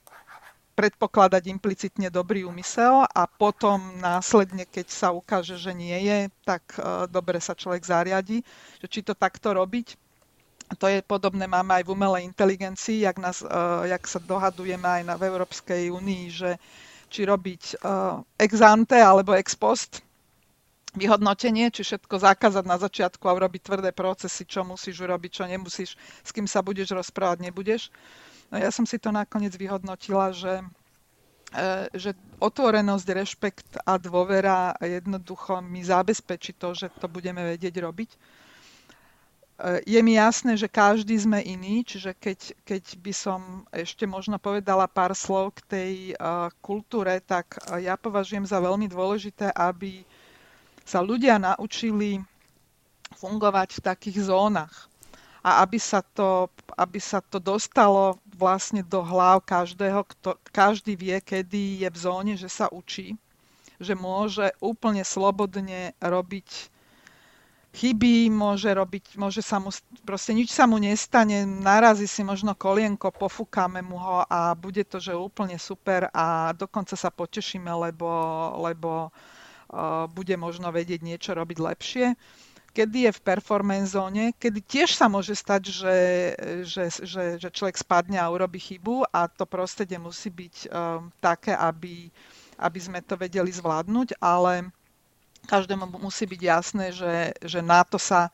[0.74, 7.06] predpokladať implicitne dobrý úmysel a potom následne, keď sa ukáže, že nie je, tak uh,
[7.06, 8.42] dobre sa človek zariadi,
[8.82, 9.94] že či to takto robiť.
[10.82, 15.02] To je podobné, máme aj v umelej inteligencii, jak, nás, uh, jak sa dohadujeme aj
[15.06, 16.58] na, v Európskej únii, že
[17.14, 20.02] či robiť uh, ex ante alebo ex post
[20.94, 25.94] vyhodnotenie, či všetko zakázať na začiatku a urobiť tvrdé procesy, čo musíš urobiť, čo nemusíš,
[25.98, 27.90] s kým sa budeš rozprávať, nebudeš.
[28.50, 30.62] No ja som si to nakoniec vyhodnotila, že,
[31.50, 38.10] e, že otvorenosť, rešpekt a dôvera jednoducho mi zabezpečí to, že to budeme vedieť robiť.
[39.54, 43.40] E, je mi jasné, že každý sme iný, čiže keď, keď by som
[43.70, 49.54] ešte možno povedala pár slov k tej uh, kultúre, tak ja považujem za veľmi dôležité,
[49.54, 50.02] aby
[50.82, 52.18] sa ľudia naučili
[53.14, 54.90] fungovať v takých zónach.
[55.44, 61.20] A aby sa to, aby sa to dostalo vlastne do hlav každého, kto, každý vie,
[61.20, 63.12] kedy je v zóne, že sa učí,
[63.76, 66.73] že môže úplne slobodne robiť
[67.74, 69.74] chyby, môže robiť, môže sa mu,
[70.06, 75.02] proste nič sa mu nestane, narazí si možno kolienko, pofúkame mu ho a bude to,
[75.02, 78.08] že úplne super a dokonca sa potešíme, lebo,
[78.62, 79.10] lebo
[80.14, 82.06] bude možno vedieť niečo robiť lepšie.
[82.74, 85.96] Kedy je v performance zóne, kedy tiež sa môže stať, že,
[86.66, 91.54] že, že, že človek spadne a urobí chybu a to prostredie musí byť um, také,
[91.54, 92.10] aby,
[92.58, 94.74] aby sme to vedeli zvládnuť, ale
[95.44, 98.32] každému musí byť jasné, že, že na to sa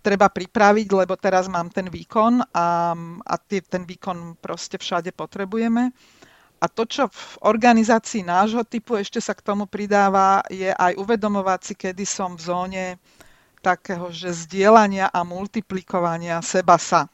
[0.00, 2.94] treba pripraviť, lebo teraz mám ten výkon a,
[3.26, 5.90] a tie, ten výkon proste všade potrebujeme.
[6.62, 11.60] A to, čo v organizácii nášho typu ešte sa k tomu pridáva, je aj uvedomovať
[11.60, 12.84] si, kedy som v zóne
[13.60, 17.08] takého, že zdieľania a multiplikovania seba sa.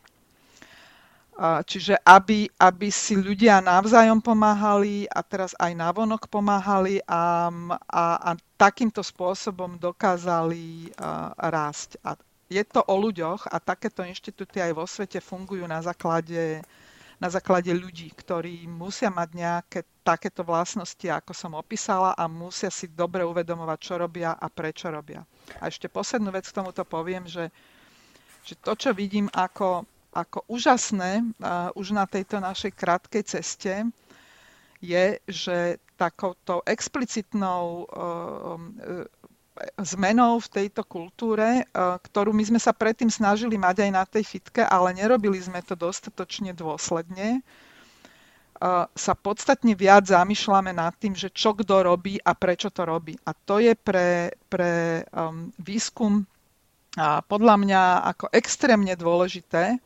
[1.40, 7.48] Čiže aby, aby si ľudia navzájom pomáhali a teraz aj navonok pomáhali a,
[7.88, 10.92] a, a takýmto spôsobom dokázali
[11.40, 11.96] rásť.
[12.05, 16.61] A je to o ľuďoch a takéto inštitúty aj vo svete fungujú na základe
[17.20, 22.88] na základe ľudí, ktorí musia mať nejaké takéto vlastnosti, ako som opísala a musia si
[22.88, 25.20] dobre uvedomovať, čo robia a prečo robia.
[25.61, 27.53] A ešte poslednú vec k tomuto poviem, že,
[28.40, 31.23] že to, čo vidím ako, ako úžasné
[31.79, 33.87] už na tejto našej krátkej ceste,
[34.81, 38.57] je, že takouto explicitnou uh,
[39.81, 44.25] zmenou v tejto kultúre, e, ktorú my sme sa predtým snažili mať aj na tej
[44.25, 47.40] fitke, ale nerobili sme to dostatočne dôsledne, e,
[48.88, 53.16] sa podstatne viac zamýšľame nad tým, že čo kto robí a prečo to robí.
[53.29, 56.25] A to je pre, pre um, výskum
[56.99, 57.83] a podľa mňa
[58.16, 59.79] ako extrémne dôležité,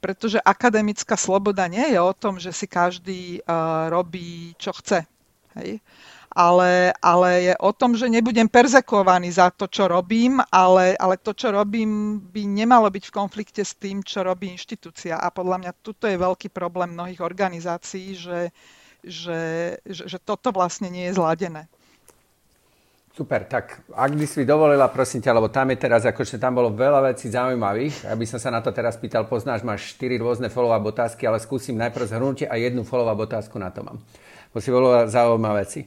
[0.00, 5.04] pretože akademická sloboda nie je o tom, že si každý uh, robí, čo chce.
[5.60, 5.78] Hej?
[6.30, 11.34] ale, ale je o tom, že nebudem perzekovaný za to, čo robím, ale, ale to,
[11.34, 15.18] čo robím, by nemalo byť v konflikte s tým, čo robí inštitúcia.
[15.18, 18.54] A podľa mňa tuto je veľký problém mnohých organizácií, že,
[19.02, 21.66] že, že, že toto vlastne nie je zladené.
[23.20, 26.72] Super, tak ak by si dovolila, prosím ťa, lebo tam je teraz, akože tam bolo
[26.72, 30.88] veľa vecí zaujímavých, aby som sa na to teraz pýtal, poznáš, máš 4 rôzne follow-up
[30.88, 34.00] otázky, ale skúsim najprv zhrnúť a jednu follow-up otázku na to mám.
[34.48, 35.84] Bo si bolo zaujímavé veci.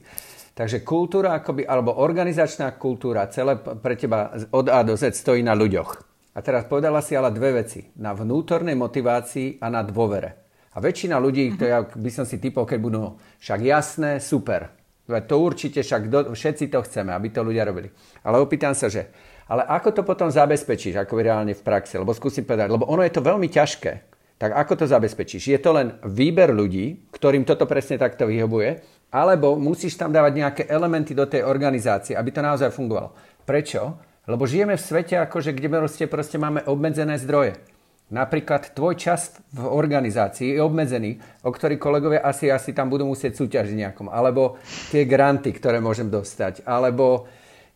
[0.54, 5.58] Takže kultúra, akoby, alebo organizačná kultúra, celé pre teba od A do Z stojí na
[5.58, 5.90] ľuďoch.
[6.34, 7.82] A teraz povedala si ale dve veci.
[7.98, 10.54] Na vnútornej motivácii a na dôvere.
[10.70, 14.83] A väčšina ľudí, to ja by som si typol, keď budú však jasné, super.
[15.04, 17.92] To určite však do, všetci to chceme, aby to ľudia robili.
[18.24, 19.12] Ale opýtam sa, že
[19.44, 22.00] ale ako to potom zabezpečíš, ako reálne v praxi?
[22.00, 23.92] Lebo skúsim povedať, lebo ono je to veľmi ťažké.
[24.40, 25.52] Tak ako to zabezpečíš?
[25.52, 28.82] Je to len výber ľudí, ktorým toto presne takto vyhovuje,
[29.14, 33.14] alebo musíš tam dávať nejaké elementy do tej organizácie, aby to naozaj fungovalo.
[33.46, 34.00] Prečo?
[34.24, 37.60] Lebo žijeme v svete, akože, kde proste, proste máme obmedzené zdroje.
[38.12, 43.40] Napríklad tvoj čas v organizácii je obmedzený, o ktorý kolegovia asi, asi tam budú musieť
[43.40, 44.12] súťažiť nejakom.
[44.12, 44.60] Alebo
[44.92, 46.68] tie granty, ktoré môžem dostať.
[46.68, 47.24] Alebo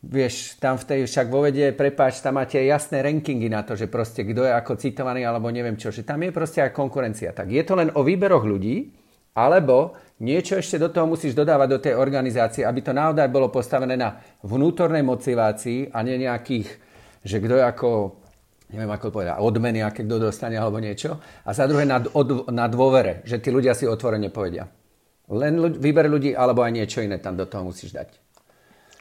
[0.05, 3.91] vieš, tam v tej, však vo vede, prepáč, tam máte jasné rankingy na to, že
[3.91, 7.35] proste kto je ako citovaný, alebo neviem čo, že tam je proste aj konkurencia.
[7.35, 8.95] Tak je to len o výberoch ľudí,
[9.35, 13.95] alebo niečo ešte do toho musíš dodávať do tej organizácie, aby to naozaj bolo postavené
[13.95, 16.69] na vnútornej motivácii a nie nejakých,
[17.23, 17.89] že kto je ako,
[18.69, 21.17] neviem ako povedať, odmeny, aké kto dostane alebo niečo.
[21.45, 24.69] A za druhé na, od, na dôvere, že tí ľudia si otvorene povedia.
[25.29, 28.09] Len ľudí, výber ľudí alebo aj niečo iné tam do toho musíš dať.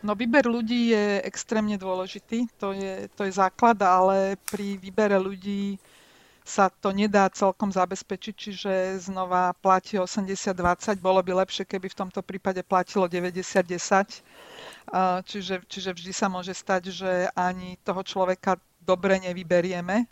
[0.05, 5.81] No výber ľudí je extrémne dôležitý, to je, to je základ, ale pri výbere ľudí
[6.47, 11.03] sa to nedá celkom zabezpečiť, čiže znova platí 80-20.
[11.03, 14.23] Bolo by lepšie, keby v tomto prípade platilo 90-10.
[15.27, 18.55] Čiže, čiže vždy sa môže stať, že ani toho človeka
[18.87, 20.07] dobre nevyberieme.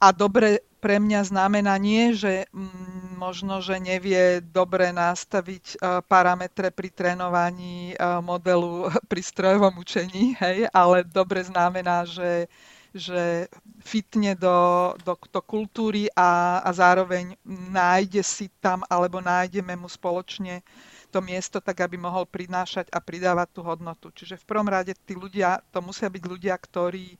[0.00, 5.76] A dobre pre mňa znamená nie, že mm, možno, že nevie dobre nastaviť
[6.08, 7.92] parametre pri trénovaní
[8.24, 12.48] modelu pri strojovom učení, hej, ale dobre znamená, že
[12.90, 13.46] že
[13.86, 20.66] fitne do, do, do kultúry a, a zároveň nájde si tam alebo nájdeme mu spoločne
[21.10, 24.14] to miesto, tak aby mohol prinášať a pridávať tú hodnotu.
[24.14, 27.18] Čiže v prvom rade tí ľudia, to musia byť ľudia, ktorí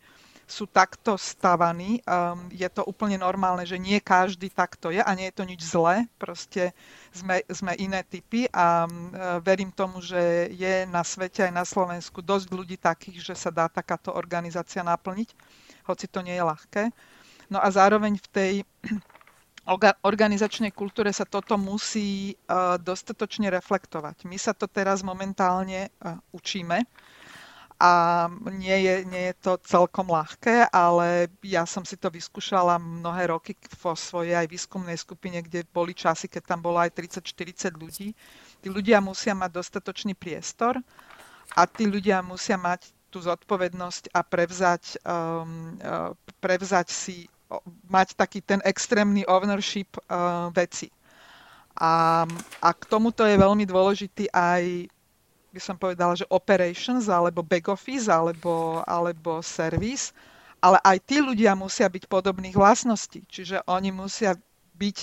[0.51, 2.03] sú takto stavaní.
[2.03, 5.63] Um, je to úplne normálne, že nie každý takto je a nie je to nič
[5.63, 6.11] zlé.
[6.19, 6.75] Proste
[7.15, 12.19] sme, sme iné typy a um, verím tomu, že je na svete aj na Slovensku
[12.21, 15.33] dosť ľudí takých, že sa dá takáto organizácia naplniť,
[15.87, 16.83] hoci to nie je ľahké.
[17.49, 18.53] No a zároveň v tej
[20.11, 24.27] organizačnej kultúre sa toto musí uh, dostatočne reflektovať.
[24.27, 25.95] My sa to teraz momentálne
[26.35, 26.83] učíme
[27.81, 28.29] a
[28.61, 33.57] nie je, nie je to celkom ľahké, ale ja som si to vyskúšala mnohé roky
[33.81, 38.13] vo svojej aj výskumnej skupine, kde boli časy, keď tam bolo aj 30-40 ľudí.
[38.61, 40.77] Tí ľudia musia mať dostatočný priestor
[41.57, 47.33] a tí ľudia musia mať tú zodpovednosť a prevzať, um, uh, prevzať si,
[47.89, 50.93] mať taký ten extrémny ownership uh, veci.
[51.81, 52.23] A,
[52.61, 54.93] a k tomuto je veľmi dôležitý aj
[55.51, 60.15] by som povedala, že operations alebo back office alebo, alebo service,
[60.63, 63.25] ale aj tí ľudia musia byť podobných vlastností.
[63.27, 64.37] Čiže oni musia
[64.79, 64.97] byť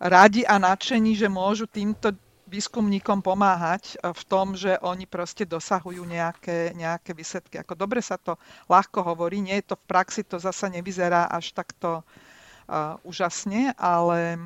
[0.00, 6.70] radi a nadšení, že môžu týmto výskumníkom pomáhať v tom, že oni proste dosahujú nejaké,
[6.78, 7.58] nejaké výsledky.
[7.58, 8.38] Ako dobre sa to
[8.70, 14.38] ľahko hovorí, nie je to v praxi, to zasa nevyzerá až takto uh, úžasne, ale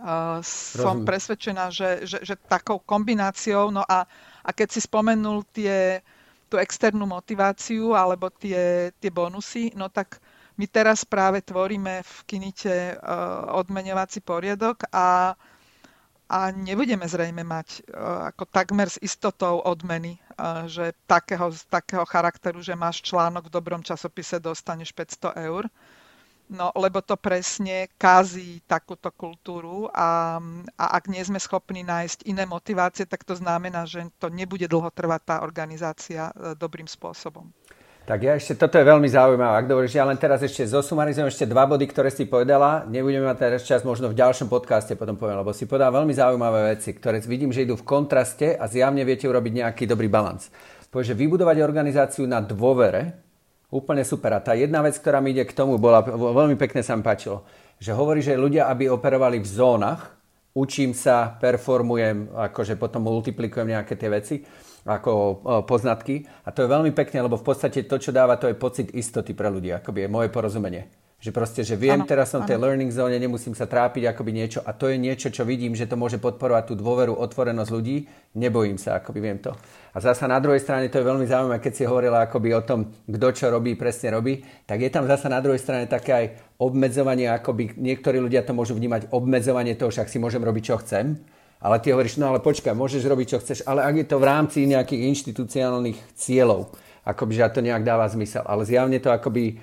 [0.00, 4.08] Uh, som presvedčená, že, že, že takou kombináciou, no a,
[4.40, 6.00] a keď si spomenul tie,
[6.48, 10.20] tú externú motiváciu alebo tie, tie bonusy, no tak
[10.60, 15.32] my teraz práve tvoríme v Kinite uh, odmenovací poriadok a,
[16.28, 22.60] a nebudeme zrejme mať uh, ako takmer s istotou odmeny, uh, že takého, takého charakteru,
[22.60, 25.72] že máš článok v dobrom časopise, dostaneš 500 eur.
[26.52, 30.36] No, lebo to presne kazí takúto kultúru a,
[30.76, 34.92] a ak nie sme schopní nájsť iné motivácie, tak to znamená, že to nebude dlho
[34.92, 37.48] trvať tá organizácia e, dobrým spôsobom.
[38.02, 39.62] Tak ja ešte, toto je veľmi zaujímavé.
[39.62, 42.84] Ak dovolíš, ja len teraz ešte zosumarizujem ešte dva body, ktoré si povedala.
[42.84, 46.76] Nebudeme mať teraz čas, možno v ďalšom podcaste potom poviem, lebo si povedala veľmi zaujímavé
[46.76, 50.50] veci, ktoré vidím, že idú v kontraste a zjavne viete urobiť nejaký dobrý balans.
[50.90, 53.21] Povie, že vybudovať organizáciu na dôvere,
[53.72, 54.36] Úplne super.
[54.36, 57.48] A tá jedna vec, ktorá mi ide k tomu, bola veľmi pekne sa mi páčilo,
[57.80, 60.12] že hovorí, že ľudia, aby operovali v zónach,
[60.52, 64.36] učím sa, performujem, akože potom multiplikujem nejaké tie veci
[64.84, 66.28] ako poznatky.
[66.44, 69.32] A to je veľmi pekné, lebo v podstate to, čo dáva, to je pocit istoty
[69.32, 71.01] pre ľudí, akoby je moje porozumenie.
[71.22, 74.34] Že proste, že viem, ano, teraz som v tej learning zóne, nemusím sa trápiť akoby
[74.34, 78.10] niečo a to je niečo, čo vidím, že to môže podporovať tú dôveru, otvorenosť ľudí.
[78.34, 79.54] Nebojím sa, akoby viem to.
[79.94, 82.90] A zasa na druhej strane to je veľmi zaujímavé, keď si hovorila akoby o tom,
[83.06, 86.26] kto čo robí, presne robí, tak je tam zasa na druhej strane také aj
[86.58, 91.22] obmedzovanie, akoby niektorí ľudia to môžu vnímať obmedzovanie toho, však si môžem robiť, čo chcem.
[91.62, 94.26] Ale ty hovoríš, no ale počkaj, môžeš robiť, čo chceš, ale ak je to v
[94.26, 96.74] rámci nejakých inštitucionálnych cieľov,
[97.06, 98.42] akoby, že to nejak dáva zmysel.
[98.42, 99.62] Ale zjavne to akoby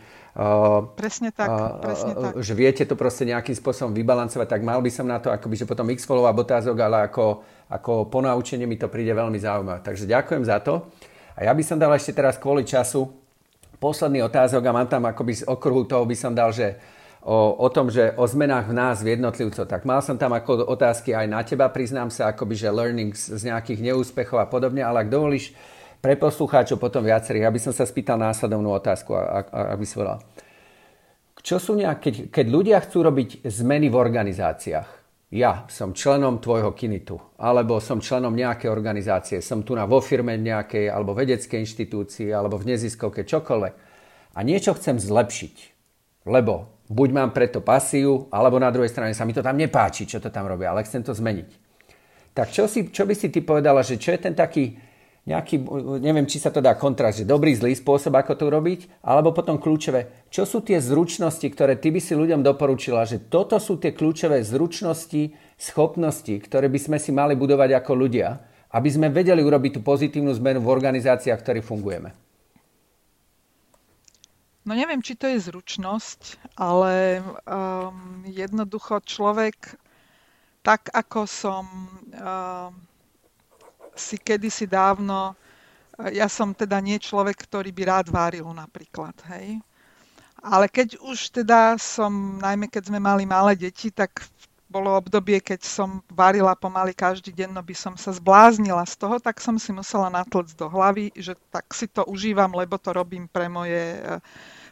[0.95, 1.49] presne tak,
[1.84, 2.34] presne tak.
[2.39, 5.67] Že viete to proste nejakým spôsobom vybalancovať, tak mal by som na to akoby, že
[5.67, 9.84] potom x follow otázok, ale ako, ako ponaučenie mi to príde veľmi zaujímavé.
[9.84, 10.88] Takže ďakujem za to.
[11.36, 13.12] A ja by som dal ešte teraz kvôli času
[13.80, 16.75] posledný otázok a mám tam akoby z okruhu toho by som dal, že
[17.23, 19.67] o, o tom, že o zmenách v nás, v jednotlivcov.
[19.67, 23.47] Tak mal som tam ako otázky aj na teba, priznám sa, akoby, že learnings z
[23.47, 25.56] nejakých neúspechov a podobne, ale ak dovolíš,
[26.00, 29.12] pre poslucháčov potom viacerých, aby som sa spýtal následovnú otázku,
[29.52, 30.24] aby si povedal.
[31.40, 34.90] Čo sú nejak, keď, keď ľudia chcú robiť zmeny v organizáciách,
[35.30, 40.34] ja som členom tvojho kinitu, alebo som členom nejakej organizácie, som tu na vo firme
[40.36, 43.74] nejakej, alebo vedeckej inštitúcii, alebo v neziskovke, čokoľvek.
[44.36, 45.56] A niečo chcem zlepšiť,
[46.26, 50.17] lebo buď mám preto pasiu, alebo na druhej strane sa mi to tam nepáči, čo
[50.17, 51.50] to tam robia, ale chcem to zmeniť.
[52.34, 54.88] Tak čo, si, čo by si ty povedala, že čo je ten taký
[55.28, 55.62] nejaký,
[56.00, 59.60] neviem, či sa to dá kontrast, že dobrý, zlý spôsob, ako to urobiť, alebo potom
[59.60, 60.30] kľúčové.
[60.32, 64.42] Čo sú tie zručnosti, ktoré ty by si ľuďom doporučila, že toto sú tie kľúčové
[64.42, 68.40] zručnosti, schopnosti, ktoré by sme si mali budovať ako ľudia,
[68.72, 72.10] aby sme vedeli urobiť tú pozitívnu zmenu v organizáciách, v ktorých fungujeme?
[74.70, 79.78] No neviem, či to je zručnosť, ale um, jednoducho človek,
[80.62, 82.70] tak ako som um,
[84.00, 85.35] si kedysi dávno,
[86.15, 89.60] ja som teda nie človek, ktorý by rád váril napríklad, hej.
[90.39, 94.23] Ale keď už teda som, najmä keď sme mali malé deti, tak
[94.71, 99.19] bolo obdobie, keď som varila pomaly každý deň, no by som sa zbláznila z toho,
[99.19, 103.27] tak som si musela natlcť do hlavy, že tak si to užívam, lebo to robím
[103.27, 104.00] pre moje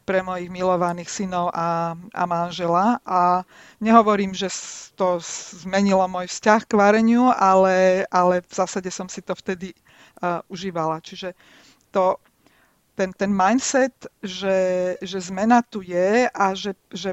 [0.07, 3.03] pre mojich milovaných synov a, a manžela.
[3.03, 3.43] A
[3.83, 4.47] nehovorím, že
[4.95, 5.19] to
[5.59, 9.75] zmenilo môj vzťah k vareniu, ale, ale v zásade som si to vtedy
[10.23, 11.03] uh, užívala.
[11.03, 11.35] Čiže
[11.91, 12.15] to,
[12.95, 13.93] ten, ten mindset,
[14.23, 17.11] že, že zmena tu je a že, že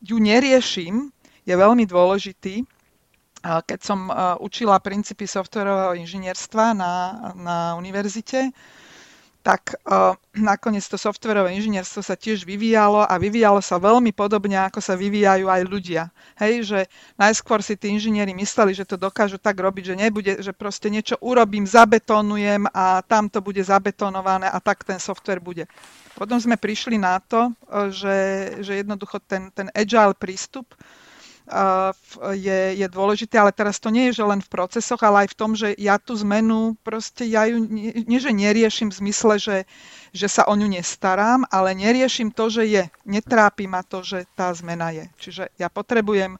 [0.00, 1.12] ju neriešim,
[1.44, 2.64] je veľmi dôležitý.
[3.40, 6.92] Keď som učila princípy softwarového inžinierstva na,
[7.36, 8.52] na univerzite,
[9.40, 14.84] tak uh, nakoniec to softverové inžinierstvo sa tiež vyvíjalo a vyvíjalo sa veľmi podobne, ako
[14.84, 16.12] sa vyvíjajú aj ľudia.
[16.36, 16.80] Hej, že
[17.16, 21.16] najskôr si tí inžinieri mysleli, že to dokážu tak robiť, že nebude, že proste niečo
[21.24, 25.64] urobím, zabetonujem a tam to bude zabetonované a tak ten software bude.
[26.12, 27.56] Potom sme prišli na to,
[27.96, 28.18] že,
[28.60, 30.68] že jednoducho ten, ten agile prístup
[32.38, 35.38] je, je dôležité, ale teraz to nie je, že len v procesoch, ale aj v
[35.38, 39.58] tom, že ja tú zmenu proste, ja ju nie, že neriešim v zmysle, že,
[40.14, 42.84] že sa o ňu nestarám, ale neriešim to, že je.
[43.02, 45.04] Netrápi ma to, že tá zmena je.
[45.18, 46.38] Čiže ja potrebujem,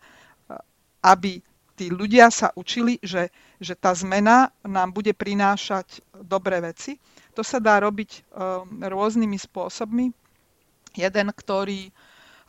[1.03, 1.43] aby
[1.75, 7.01] tí ľudia sa učili, že, že tá zmena nám bude prinášať dobré veci.
[7.33, 10.13] To sa dá robiť um, rôznymi spôsobmi.
[10.93, 11.89] Jeden, ktorý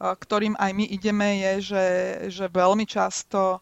[0.02, 1.86] ktorým aj my ideme, je, že,
[2.34, 3.62] že veľmi často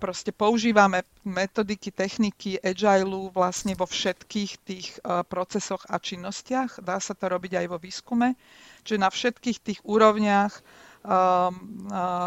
[0.00, 4.96] proste používame metodiky, techniky agilu vlastne vo všetkých tých
[5.28, 6.80] procesoch a činnostiach.
[6.80, 8.32] Dá sa to robiť aj vo výskume.
[8.80, 10.56] Čiže na všetkých tých úrovniach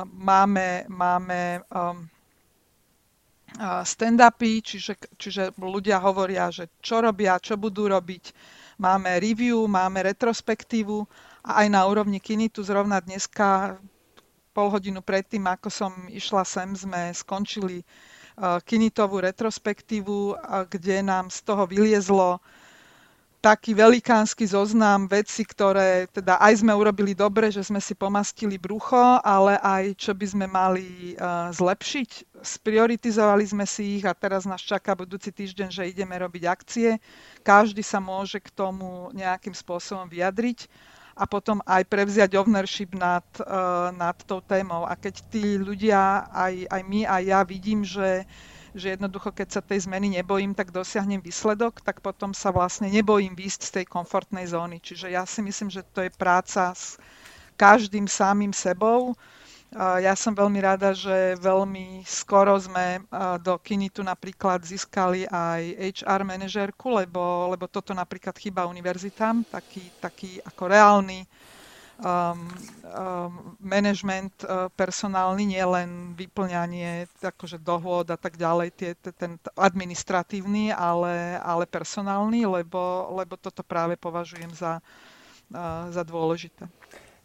[0.06, 1.42] máme, máme
[3.90, 8.38] stand-upy, čiže, čiže ľudia hovoria, že čo robia, čo budú robiť.
[8.78, 11.08] Máme review, máme retrospektívu
[11.46, 13.78] aj na úrovni Kinitu zrovna dneska
[14.56, 20.34] pol hodinu predtým, ako som išla sem, sme skončili uh, Kinitovú retrospektívu,
[20.72, 22.42] kde nám z toho vyliezlo
[23.46, 29.22] taký velikánsky zoznam veci, ktoré teda aj sme urobili dobre, že sme si pomastili brucho,
[29.22, 32.42] ale aj čo by sme mali uh, zlepšiť.
[32.42, 36.98] Sprioritizovali sme si ich a teraz nás čaká budúci týždeň, že ideme robiť akcie.
[37.46, 40.66] Každý sa môže k tomu nejakým spôsobom vyjadriť
[41.16, 44.84] a potom aj prevziať ownership nad, uh, nad tou témou.
[44.84, 48.28] A keď tí ľudia, aj, aj my, aj ja vidím, že,
[48.76, 53.32] že jednoducho, keď sa tej zmeny nebojím, tak dosiahnem výsledok, tak potom sa vlastne nebojím
[53.32, 54.84] výjsť z tej komfortnej zóny.
[54.84, 57.00] Čiže ja si myslím, že to je práca s
[57.56, 59.16] každým samým sebou
[59.76, 63.04] ja som veľmi rada, že veľmi skoro sme
[63.44, 65.62] do Kinitu napríklad získali aj
[66.00, 71.28] HR manažérku, lebo, lebo toto napríklad chýba univerzitám, taký, taký ako reálny
[72.00, 72.48] um,
[72.88, 80.72] um, management uh, personálny, nie len vyplňanie akože dohôd a tak ďalej, tie, ten administratívny,
[80.72, 84.80] ale, ale personálny, lebo, lebo toto práve považujem za,
[85.52, 86.68] uh, za dôležité.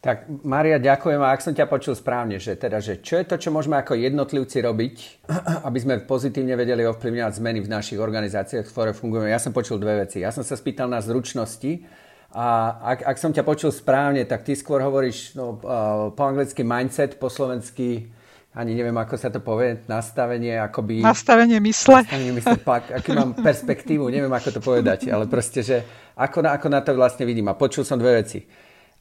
[0.01, 1.20] Tak Maria, ďakujem.
[1.20, 4.01] A ak som ťa počul správne, že teda, že čo je to, čo môžeme ako
[4.01, 4.96] jednotlivci robiť,
[5.68, 9.28] aby sme pozitívne vedeli ovplyvňovať zmeny v našich organizáciách, ktoré fungujeme.
[9.28, 10.24] Ja som počul dve veci.
[10.24, 11.84] Ja som sa spýtal na zručnosti
[12.32, 15.61] a ak, ak som ťa počul správne, tak ty skôr hovoríš no,
[16.16, 18.09] po anglicky mindset, po slovensky
[18.51, 21.07] ani neviem, ako sa to povie, nastavenie akoby...
[21.07, 22.03] Nastavenie mysle.
[22.03, 25.86] Nastavenie mysle, pak, aký mám perspektívu, neviem, ako to povedať, ale proste, že
[26.18, 27.46] ako na, ako na to vlastne vidím.
[27.46, 28.42] A počul som dve veci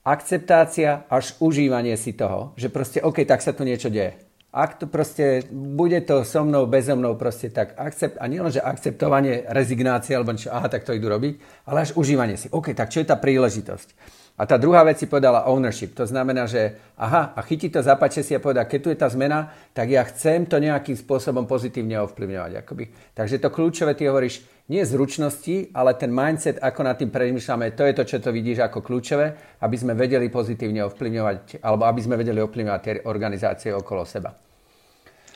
[0.06, 4.18] akceptácia až užívanie si toho, že proste OK, tak sa tu niečo deje.
[4.50, 8.58] Ak to proste bude to so mnou, bezo mnou, proste tak akcept, a nielen, že
[8.58, 11.38] akceptovanie, rezignácie, alebo niečo, aha, tak to idú robiť,
[11.70, 12.50] ale až užívanie si.
[12.50, 14.18] OK, tak čo je tá príležitosť?
[14.39, 15.93] A tá druhá vec si povedala ownership.
[16.00, 19.12] To znamená, že aha, a chytí to, zapáče si a povedá, keď tu je tá
[19.12, 22.52] zmena, tak ja chcem to nejakým spôsobom pozitívne ovplyvňovať.
[22.64, 22.89] Akoby.
[23.14, 27.84] Takže to kľúčové, ty hovoríš, nie zručnosti, ale ten mindset, ako nad tým premýšľame, to
[27.89, 32.15] je to, čo to vidíš ako kľúčové, aby sme vedeli pozitívne ovplyvňovať, alebo aby sme
[32.22, 34.30] vedeli ovplyvňovať tie organizácie okolo seba.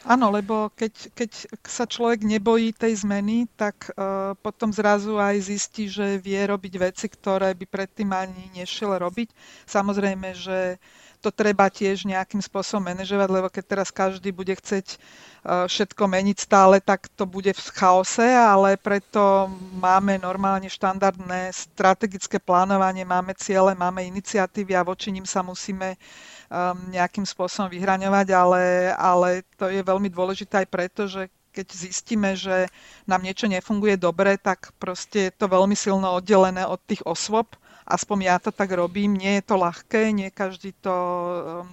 [0.03, 1.31] Áno, lebo keď, keď
[1.63, 7.07] sa človek nebojí tej zmeny, tak uh, potom zrazu aj zistí, že vie robiť veci,
[7.07, 9.31] ktoré by predtým ani nešiel robiť.
[9.63, 10.75] Samozrejme, že
[11.24, 16.38] to treba tiež nejakým spôsobom manažovať, lebo keď teraz každý bude chceť uh, všetko meniť
[16.43, 19.47] stále, tak to bude v chaose, ale preto
[19.80, 26.91] máme normálne štandardné strategické plánovanie, máme ciele, máme iniciatívy a voči ním sa musíme um,
[26.91, 28.63] nejakým spôsobom vyhraňovať, ale,
[28.99, 32.65] ale to je veľmi dôležité aj preto, že keď zistíme, že
[33.05, 37.53] nám niečo nefunguje dobre, tak proste je to veľmi silno oddelené od tých osôb.
[37.84, 39.15] Aspoň ja to tak robím.
[39.19, 41.67] Nie je to ľahké, nie každý to um,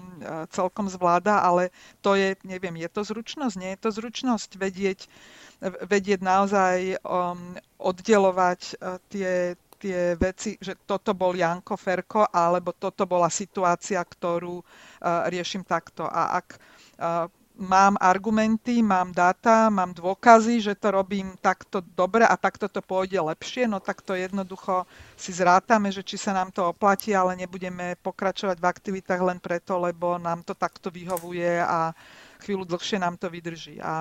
[0.51, 1.71] celkom zvláda, ale
[2.03, 3.55] to je, neviem, je to zručnosť?
[3.57, 5.01] Nie je to zručnosť vedieť,
[5.87, 13.07] vedieť naozaj um, oddelovať uh, tie, tie veci, že toto bol Janko Ferko, alebo toto
[13.07, 14.65] bola situácia, ktorú uh,
[15.31, 16.05] riešim takto.
[16.05, 16.49] A ak
[17.61, 23.21] mám argumenty, mám dáta, mám dôkazy, že to robím takto dobre a takto to pôjde
[23.21, 28.01] lepšie, no tak to jednoducho si zrátame, že či sa nám to oplatí, ale nebudeme
[28.01, 31.93] pokračovať v aktivitách len preto, lebo nám to takto vyhovuje a
[32.41, 33.77] chvíľu dlhšie nám to vydrží.
[33.77, 33.95] A, a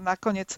[0.00, 0.56] nakoniec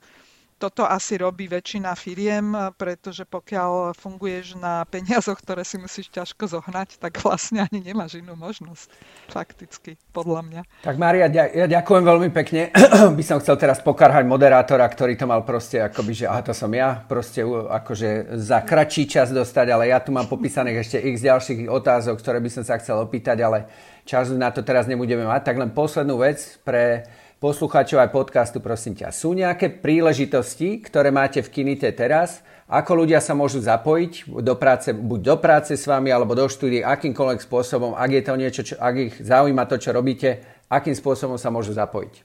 [0.64, 6.96] toto asi robí väčšina firiem, pretože pokiaľ funguješ na peniazoch, ktoré si musíš ťažko zohnať,
[6.96, 8.88] tak vlastne ani nemáš inú možnosť.
[9.28, 10.62] Fakticky, podľa mňa.
[10.80, 12.72] Tak Mária, ja ďakujem veľmi pekne.
[13.18, 16.72] By som chcel teraz pokarhať moderátora, ktorý to mal proste akoby, že aha, to som
[16.72, 21.68] ja, proste akože za kratší čas dostať, ale ja tu mám popísaných ešte x ďalších
[21.68, 23.68] otázok, ktoré by som sa chcel opýtať, ale
[24.08, 25.44] čas na to teraz nebudeme mať.
[25.44, 27.04] Tak len poslednú vec pre
[27.44, 29.12] poslucháčov aj podcastu, prosím ťa.
[29.12, 32.40] Sú nejaké príležitosti, ktoré máte v Kinite teraz?
[32.64, 36.80] Ako ľudia sa môžu zapojiť do práce, buď do práce s vami, alebo do štúdie,
[36.80, 40.40] akýmkoľvek spôsobom, ak je to niečo, čo, ak ich zaujíma to, čo robíte,
[40.72, 42.24] akým spôsobom sa môžu zapojiť?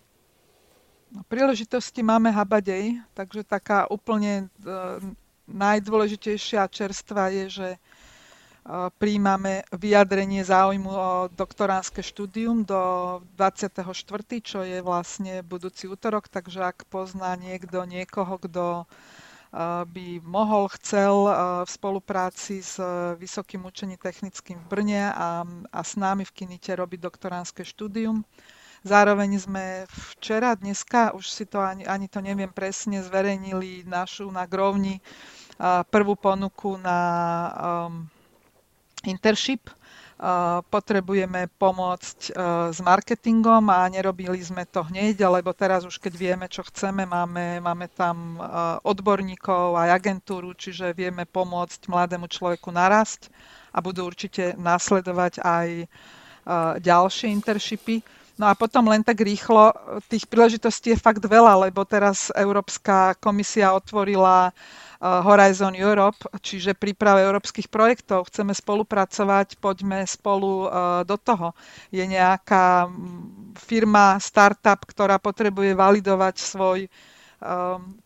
[1.11, 4.71] No, príležitosti máme habadej, takže taká úplne e,
[5.51, 7.67] najdôležitejšia čerstva je, že
[9.01, 12.81] príjmame vyjadrenie záujmu o doktoránske štúdium do
[13.33, 13.81] 24.,
[14.45, 18.85] čo je vlastne budúci útorok, takže ak pozná niekto niekoho, kto
[19.89, 21.25] by mohol, chcel
[21.65, 22.77] v spolupráci s
[23.17, 25.41] Vysokým učením technickým v Brne a,
[25.73, 28.21] a s námi v Kinite robiť doktoránske štúdium.
[28.85, 34.45] Zároveň sme včera, dneska, už si to ani, ani to neviem presne, zverejnili našu na
[34.45, 35.01] Grovni
[35.91, 36.99] prvú ponuku na
[37.89, 38.07] um,
[39.07, 39.71] internship.
[40.67, 42.35] Potrebujeme pomôcť
[42.75, 47.63] s marketingom a nerobili sme to hneď, lebo teraz už keď vieme, čo chceme, máme,
[47.63, 48.35] máme tam
[48.83, 53.31] odborníkov aj agentúru, čiže vieme pomôcť mladému človeku narasť
[53.71, 55.87] a budú určite nasledovať aj
[56.83, 58.03] ďalšie internshipy.
[58.35, 59.71] No a potom len tak rýchlo,
[60.11, 67.23] tých príležitostí je fakt veľa, lebo teraz Európska komisia otvorila uh, Horizon Europe, čiže príprave
[67.23, 68.27] európskych projektov.
[68.27, 70.69] Chceme spolupracovať, poďme spolu eh,
[71.07, 71.55] do toho.
[71.87, 76.89] Je nejaká mm, firma, startup, ktorá potrebuje validovať svoj eh,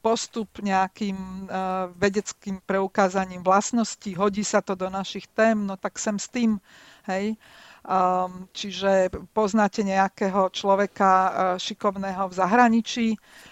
[0.06, 1.50] postup nejakým
[1.98, 6.62] vedeckým preukázaním vlastností, hodí sa to do našich tém, no tak sem s tým.
[7.10, 7.36] Hej.
[7.84, 13.08] Um, čiže poznáte nejakého človeka uh, šikovného v zahraničí,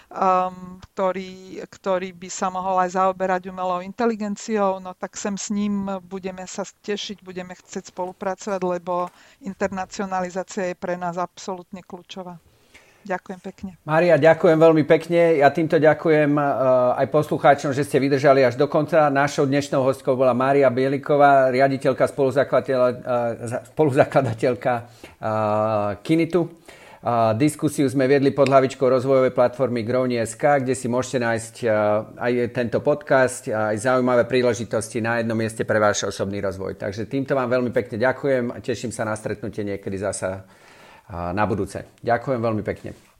[0.08, 5.84] um, ktorý, ktorý by sa mohol aj zaoberať umelou inteligenciou, no tak sem s ním
[6.08, 9.12] budeme sa tešiť, budeme chcieť spolupracovať, lebo
[9.44, 12.40] internacionalizácia je pre nás absolútne kľúčová.
[13.02, 13.70] Ďakujem pekne.
[13.82, 15.42] Mária, ďakujem veľmi pekne.
[15.42, 19.10] Ja týmto ďakujem uh, aj poslucháčom, že ste vydržali až do konca.
[19.10, 22.12] Našou dnešnou hostkou bola Mária Bieliková, riaditeľka, uh,
[23.74, 26.46] spoluzakladateľka uh, Kinitu.
[27.34, 31.54] Diskusiu sme viedli pod hlavičkou rozvojovej platformy Growni.sk, kde si môžete nájsť
[32.14, 36.78] aj tento podcast, aj zaujímavé príležitosti na jednom mieste pre váš osobný rozvoj.
[36.78, 40.46] Takže týmto vám veľmi pekne ďakujem a teším sa na stretnutie niekedy zasa
[41.12, 41.84] na budúce.
[42.00, 43.11] Ďakujem veľmi pekne.